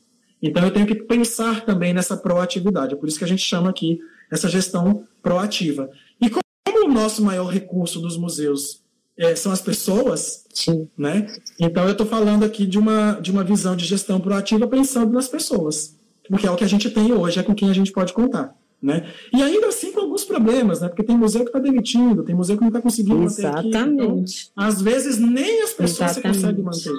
[0.44, 2.92] Então eu tenho que pensar também nessa proatividade.
[2.92, 3.98] É por isso que a gente chama aqui
[4.30, 5.88] essa gestão proativa.
[6.20, 8.82] E como o nosso maior recurso dos museus
[9.16, 10.86] é, são as pessoas, Sim.
[10.98, 11.26] né?
[11.58, 15.28] Então eu estou falando aqui de uma, de uma visão de gestão proativa pensando nas
[15.28, 15.96] pessoas,
[16.28, 18.54] porque é o que a gente tem hoje, é com quem a gente pode contar.
[18.82, 19.10] Né?
[19.32, 20.88] E ainda assim com alguns problemas, né?
[20.88, 23.64] Porque tem museu que está demitindo, tem museu que não está conseguindo Exatamente.
[23.64, 23.94] manter aqui.
[23.94, 24.24] Então,
[24.54, 26.92] às vezes nem as pessoas você consegue manter.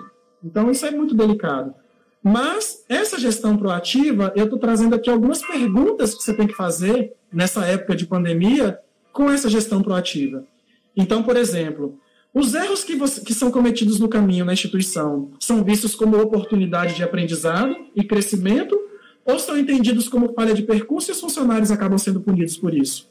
[0.43, 1.76] Então isso é muito delicado.
[2.28, 7.13] Mas essa gestão proativa, eu estou trazendo aqui algumas perguntas que você tem que fazer
[7.32, 8.80] nessa época de pandemia
[9.13, 10.43] com essa gestão proativa.
[10.97, 11.99] Então, por exemplo,
[12.34, 16.95] os erros que, você, que são cometidos no caminho na instituição são vistos como oportunidade
[16.95, 18.76] de aprendizado e crescimento
[19.23, 23.07] ou são entendidos como falha de percurso e os funcionários acabam sendo punidos por isso?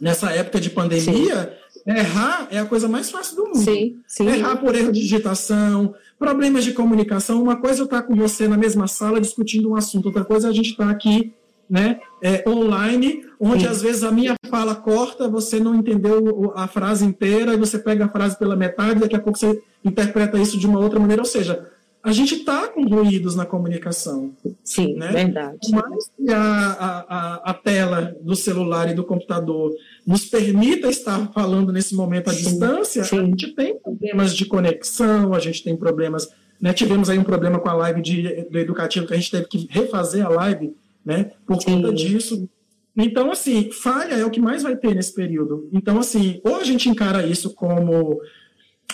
[0.00, 1.63] Nessa época de pandemia, sim.
[1.86, 3.58] Errar é a coisa mais fácil do mundo.
[3.58, 4.26] Sim, sim.
[4.26, 7.42] Errar por erro de digitação, problemas de comunicação.
[7.42, 10.48] Uma coisa é eu estar com você na mesma sala discutindo um assunto, outra coisa
[10.48, 11.32] é a gente estar aqui
[11.68, 13.68] né, é, online, onde sim.
[13.68, 18.04] às vezes a minha fala corta, você não entendeu a frase inteira, e você pega
[18.04, 21.22] a frase pela metade, daqui a pouco você interpreta isso de uma outra maneira.
[21.22, 21.70] Ou seja,
[22.04, 24.30] a gente está com ruídos na comunicação.
[24.62, 25.10] Sim, né?
[25.10, 25.70] verdade.
[25.70, 29.72] Mas a, a, a, tela do celular e do computador
[30.06, 33.18] nos permita estar falando nesse momento à sim, distância, sim.
[33.18, 36.28] a gente tem problemas de conexão, a gente tem problemas.
[36.60, 36.74] Né?
[36.74, 39.66] Tivemos aí um problema com a live de, do educativo, que a gente teve que
[39.70, 41.70] refazer a live né, por sim.
[41.70, 42.46] conta disso.
[42.94, 45.70] Então, assim, falha é o que mais vai ter nesse período.
[45.72, 48.20] Então, assim, ou a gente encara isso como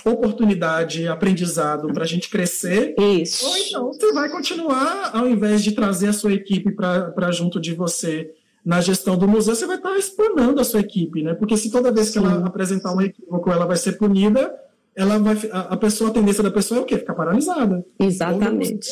[0.05, 2.95] oportunidade, aprendizado para a gente crescer.
[2.99, 3.47] Isso.
[3.47, 7.74] Ou então você vai continuar, ao invés de trazer a sua equipe para junto de
[7.74, 8.32] você
[8.64, 11.34] na gestão do museu, você vai estar tá explanando a sua equipe, né?
[11.34, 12.12] Porque se toda vez Sim.
[12.12, 14.55] que ela apresentar um equívoco, ela vai ser punida,
[14.95, 16.99] ela vai, a, pessoa, a tendência da pessoa é o quê?
[16.99, 17.84] Ficar paralisada.
[17.99, 18.86] Exatamente.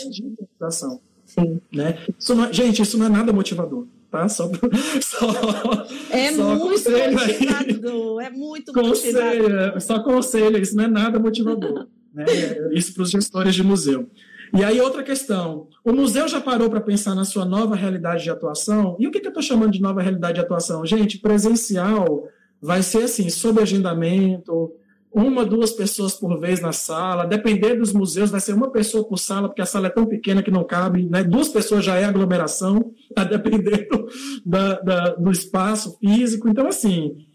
[1.25, 1.61] Sim.
[1.73, 1.99] Né?
[2.19, 4.29] Isso não, é, gente, isso não é nada motivador tá?
[4.29, 4.51] Só,
[5.01, 9.81] só, é só muito motivador, é muito conselho, motivador.
[9.81, 11.87] Só conselho, isso não é nada motivador.
[12.13, 12.25] né?
[12.73, 14.09] Isso para os gestores de museu.
[14.57, 15.69] E aí, outra questão.
[15.85, 18.97] O museu já parou para pensar na sua nova realidade de atuação?
[18.99, 20.87] E o que, que eu estou chamando de nova realidade de atuação?
[20.87, 22.27] Gente, presencial
[22.61, 24.73] vai ser assim, sob agendamento,
[25.19, 27.27] uma, duas pessoas por vez na sala.
[27.27, 30.43] Depender dos museus, vai ser uma pessoa por sala, porque a sala é tão pequena
[30.43, 31.05] que não cabe.
[31.09, 31.25] Né?
[31.25, 36.49] Duas pessoas já é aglomeração, a depender do, do espaço físico.
[36.49, 37.27] Então, assim,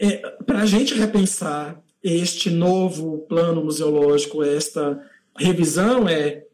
[0.00, 5.00] é, para a gente repensar este novo plano museológico, esta
[5.38, 6.44] revisão, é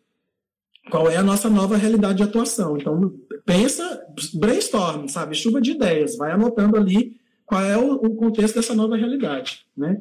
[0.90, 2.76] qual é a nossa nova realidade de atuação.
[2.76, 3.14] Então,
[3.46, 4.02] pensa,
[4.34, 5.34] brainstorm, sabe?
[5.34, 10.00] Chuva de ideias, vai anotando ali qual é o, o contexto dessa nova realidade, né?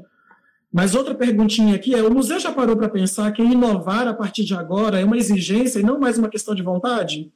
[0.71, 4.45] Mas outra perguntinha aqui é: o museu já parou para pensar que inovar a partir
[4.45, 7.31] de agora é uma exigência e não mais uma questão de vontade?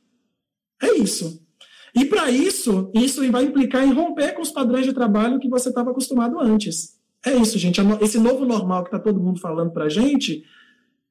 [0.82, 1.44] É isso.
[1.94, 5.70] E para isso, isso vai implicar em romper com os padrões de trabalho que você
[5.70, 7.00] estava acostumado antes.
[7.26, 7.80] É isso, gente.
[8.02, 10.44] Esse novo normal que está todo mundo falando para a gente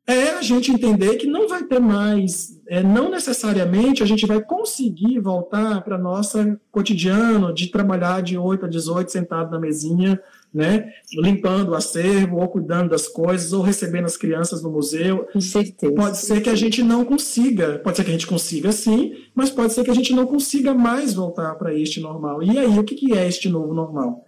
[0.06, 4.42] é a gente entender que não vai ter mais, é, não necessariamente a gente vai
[4.42, 10.20] conseguir voltar para nossa cotidiano de trabalhar de 8 a 18 sentado na mesinha,
[10.52, 15.26] né, limpando o acervo, ou cuidando das coisas, ou recebendo as crianças no museu.
[15.32, 15.94] Com certeza.
[15.94, 19.50] Pode ser que a gente não consiga, pode ser que a gente consiga sim, mas
[19.50, 22.42] pode ser que a gente não consiga mais voltar para este normal.
[22.42, 24.24] E aí, o que, que é este novo normal?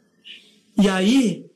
[0.82, 1.46] E aí,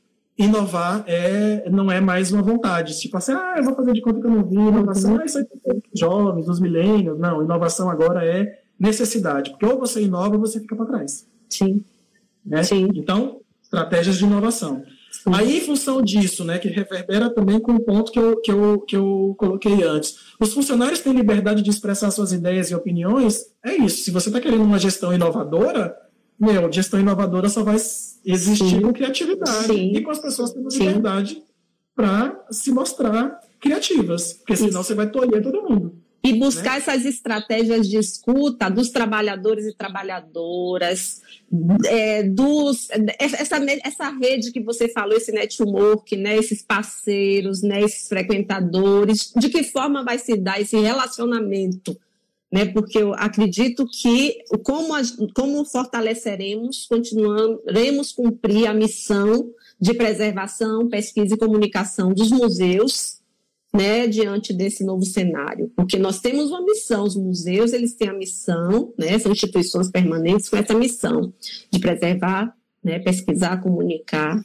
[0.43, 2.99] inovar é, não é mais uma vontade.
[2.99, 5.39] Tipo assim, ah, eu vou fazer de conta que eu não vi inovação, ah, isso
[5.39, 7.19] aí é jovens, dos milênios.
[7.19, 11.27] Não, inovação agora é necessidade, porque ou você inova ou você fica para trás.
[11.49, 11.85] Sim.
[12.45, 12.63] Né?
[12.63, 12.89] Sim.
[12.95, 14.83] Então, estratégias de inovação.
[15.11, 15.31] Sim.
[15.35, 18.81] Aí, em função disso, né, que reverbera também com o ponto que eu, que, eu,
[18.81, 23.75] que eu coloquei antes, os funcionários têm liberdade de expressar suas ideias e opiniões, é
[23.75, 24.05] isso.
[24.05, 25.95] Se você está querendo uma gestão inovadora,
[26.39, 27.77] meu, gestão inovadora só vai
[28.25, 28.81] existir Sim.
[28.81, 29.93] com criatividade Sim.
[29.95, 31.43] e com as pessoas tendo liberdade
[31.95, 34.85] para se mostrar criativas, porque senão Isso.
[34.85, 35.95] você vai tolher todo mundo.
[36.23, 36.77] E buscar né?
[36.79, 41.23] essas estratégias de escuta dos trabalhadores e trabalhadoras,
[41.87, 48.07] é, dos, essa, essa rede que você falou, esse network, né, esses parceiros, né, esses
[48.07, 51.99] frequentadores, de que forma vai se dar esse relacionamento
[52.51, 52.67] né?
[52.67, 54.95] Porque eu acredito que como,
[55.35, 63.21] como fortaleceremos, continuaremos cumprir a missão de preservação, pesquisa e comunicação dos museus,
[63.73, 68.13] né, diante desse novo cenário, porque nós temos uma missão, os museus eles têm a
[68.13, 71.33] missão, né, são instituições permanentes com essa missão
[71.71, 74.43] de preservar, né, pesquisar, comunicar,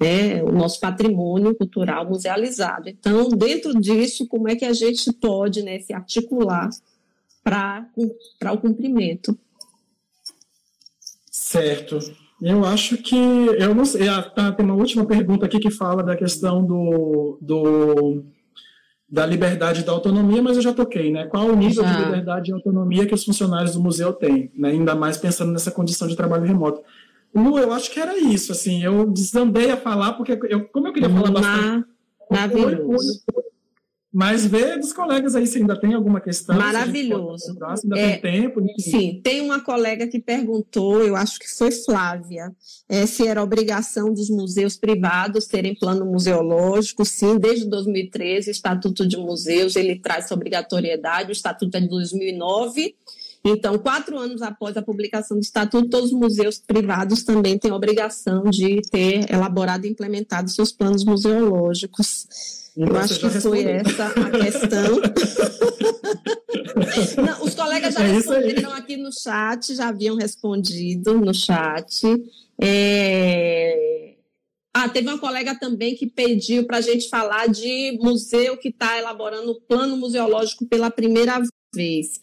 [0.00, 2.88] né, o nosso patrimônio cultural musealizado.
[2.88, 6.70] Então, dentro disso, como é que a gente pode, né, se articular
[7.42, 7.86] para
[8.52, 9.36] o cumprimento.
[11.30, 11.98] Certo.
[12.40, 14.08] Eu acho que eu não sei.
[14.08, 18.24] Ah, tá, tem uma última pergunta aqui que fala da questão do, do
[19.08, 21.26] da liberdade e da autonomia, mas eu já toquei, né?
[21.26, 21.92] Qual o nível já.
[21.92, 24.70] de liberdade e autonomia que os funcionários do museu têm, né?
[24.70, 26.82] Ainda mais pensando nessa condição de trabalho remoto.
[27.34, 30.92] Lu, eu acho que era isso, assim, eu desandei a falar, porque eu, como eu
[30.92, 31.86] queria falar bastante...
[32.30, 33.22] Maravilhoso.
[34.12, 36.56] Mas vê dos colegas aí se ainda tem alguma questão.
[36.56, 37.44] Maravilhoso.
[37.44, 38.60] Se ainda é, tem tempo.
[38.60, 38.80] Enfim.
[38.80, 42.52] Sim, tem uma colega que perguntou, eu acho que foi Flávia,
[42.88, 47.04] é, se era obrigação dos museus privados terem plano museológico.
[47.04, 51.88] Sim, desde 2013, o Estatuto de Museus ele traz essa obrigatoriedade, o Estatuto é de
[51.88, 52.96] 2009.
[53.44, 57.76] Então, quatro anos após a publicação do Estatuto, todos os museus privados também têm a
[57.76, 62.26] obrigação de ter elaborado e implementado seus planos museológicos.
[62.80, 65.00] Eu acho que foi essa a questão.
[67.22, 72.06] Não, os colegas já é responderam aqui no chat, já haviam respondido no chat.
[72.60, 74.14] É...
[74.72, 78.98] Ah, teve uma colega também que pediu para a gente falar de museu que está
[78.98, 81.42] elaborando o plano museológico pela primeira
[81.74, 82.18] vez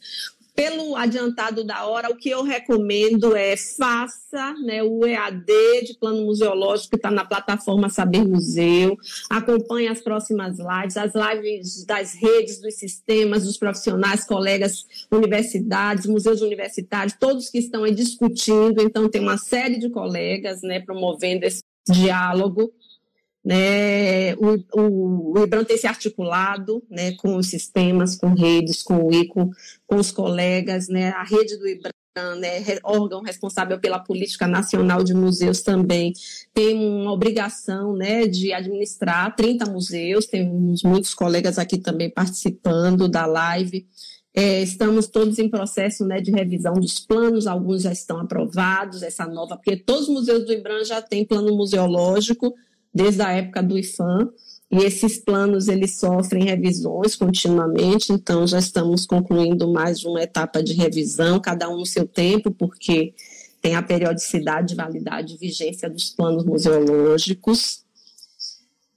[0.58, 5.46] pelo adiantado da hora, o que eu recomendo é faça né, o EAD
[5.86, 8.98] de plano museológico que está na plataforma Saber Museu,
[9.30, 16.42] acompanhe as próximas lives, as lives das redes, dos sistemas, dos profissionais, colegas, universidades, museus
[16.42, 21.62] universitários, todos que estão aí discutindo, então tem uma série de colegas né, promovendo esse
[21.88, 22.74] diálogo
[23.48, 29.06] né, o, o, o IBRAM tem se articulado né, com os sistemas, com redes, com
[29.06, 29.50] o ICO,
[29.86, 35.14] com os colegas, né, a rede do IBRAM, né, órgão responsável pela política nacional de
[35.14, 36.12] museus também,
[36.54, 43.26] tem uma obrigação né, de administrar 30 museus, temos muitos colegas aqui também participando da
[43.26, 43.88] live,
[44.34, 49.26] é, estamos todos em processo né, de revisão dos planos, alguns já estão aprovados, essa
[49.26, 52.54] nova, porque todos os museus do IBRAM já têm plano museológico,
[52.94, 54.30] desde a época do IFAM,
[54.70, 60.74] e esses planos eles sofrem revisões continuamente, então já estamos concluindo mais uma etapa de
[60.74, 63.14] revisão, cada um no seu tempo, porque
[63.62, 67.86] tem a periodicidade, validade e vigência dos planos museológicos.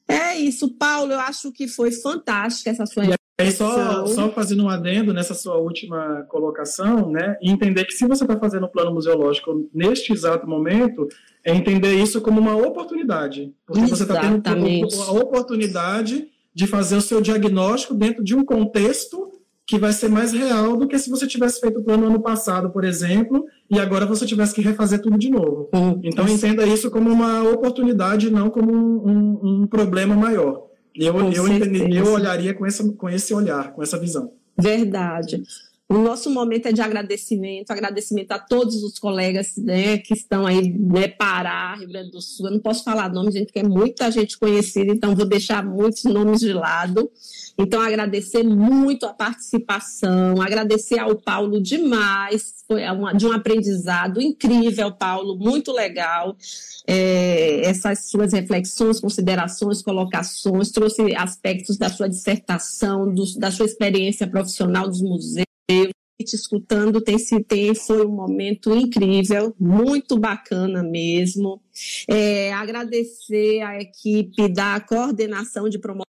[0.09, 3.05] É isso, Paulo, eu acho que foi fantástica essa sua
[3.41, 8.07] aí, só, só fazendo um adendo nessa sua última colocação, né, e entender que se
[8.07, 11.09] você está fazendo o plano museológico neste exato momento,
[11.45, 13.53] é entender isso como uma oportunidade.
[13.67, 14.43] Porque Exatamente.
[14.43, 19.31] você está tendo a oportunidade de fazer o seu diagnóstico dentro de um contexto
[19.71, 22.71] que vai ser mais real do que se você tivesse feito o plano ano passado,
[22.71, 25.71] por exemplo, e agora você tivesse que refazer tudo de novo.
[25.73, 30.70] Hum, então, entenda isso como uma oportunidade, não como um, um, um problema maior.
[30.95, 34.33] Eu, eu, entendi, eu olharia com, essa, com esse olhar, com essa visão.
[34.59, 35.43] Verdade.
[35.89, 40.73] O nosso momento é de agradecimento, agradecimento a todos os colegas né, que estão aí,
[40.73, 42.47] né, Pará, Rio Grande do Sul.
[42.47, 46.05] Eu não posso falar nomes, gente, porque é muita gente conhecida, então vou deixar muitos
[46.05, 47.11] nomes de lado.
[47.63, 54.91] Então, agradecer muito a participação, agradecer ao Paulo demais, foi uma, de um aprendizado incrível,
[54.91, 56.35] Paulo, muito legal.
[56.87, 64.27] É, essas suas reflexões, considerações, colocações, trouxe aspectos da sua dissertação, do, da sua experiência
[64.27, 65.45] profissional dos museus
[66.25, 71.63] te escutando tem, tem foi um momento incrível, muito bacana mesmo.
[72.07, 76.10] É, agradecer à equipe da coordenação de promoção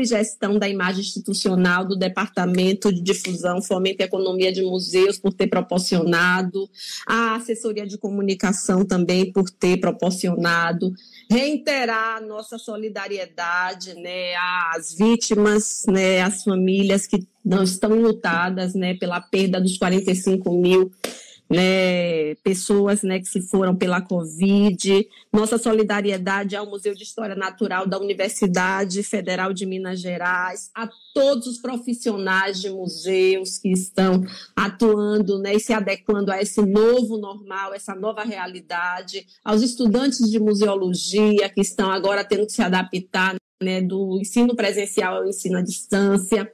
[0.00, 5.32] e gestão da imagem institucional do Departamento de Difusão, Fomento e Economia de Museus por
[5.32, 6.68] ter proporcionado,
[7.06, 10.92] a assessoria de comunicação também por ter proporcionado,
[11.30, 14.34] reiterar nossa solidariedade né,
[14.74, 20.90] às vítimas, né, às famílias que não estão lutadas né, pela perda dos 45 mil
[21.50, 25.08] né, pessoas né, que se foram pela Covid.
[25.32, 31.48] Nossa solidariedade ao Museu de História Natural da Universidade Federal de Minas Gerais, a todos
[31.48, 34.22] os profissionais de museus que estão
[34.54, 40.38] atuando né, e se adequando a esse novo normal, essa nova realidade, aos estudantes de
[40.38, 45.62] museologia que estão agora tendo que se adaptar né, do ensino presencial ao ensino à
[45.62, 46.50] distância.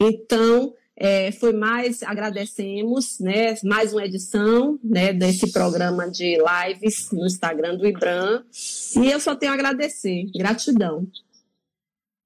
[0.00, 7.24] Então, é, foi mais, agradecemos, né, mais uma edição, né, desse programa de lives no
[7.24, 8.44] Instagram do Ibram,
[8.96, 11.06] e eu só tenho a agradecer, gratidão.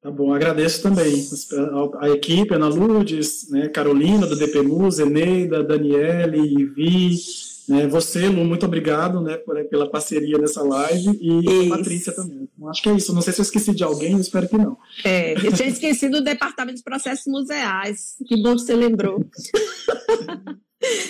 [0.02, 1.24] Tá bom, agradeço também
[2.00, 7.16] a, a equipe, Ana Lourdes, né, Carolina, do DPMUS, Eneida, Daniele, Ivi?
[7.90, 9.36] Você, Lu, muito obrigado né,
[9.70, 12.48] pela parceria nessa live e a Patrícia também.
[12.54, 13.14] Então, acho que é isso.
[13.14, 14.76] Não sei se eu esqueci de alguém, espero que não.
[15.02, 18.16] É, eu tinha esquecido do Departamento de Processos Museais.
[18.26, 19.24] Que bom que você lembrou.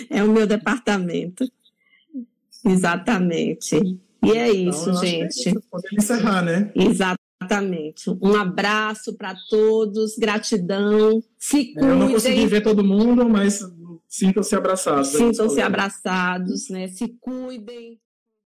[0.08, 1.44] é o meu departamento.
[2.64, 3.76] Exatamente.
[4.24, 5.48] E é então, isso, então, gente.
[5.48, 5.62] É isso.
[5.70, 6.72] Podemos encerrar, né?
[6.74, 8.10] Exatamente.
[8.22, 11.22] Um abraço para todos, gratidão.
[11.38, 11.88] Se cuidem.
[11.88, 13.60] É, eu não consegui ver todo mundo, mas
[14.14, 15.08] Sintam-se abraçados.
[15.08, 16.86] Sintam-se abraçados, né?
[16.86, 18.00] Se cuidem.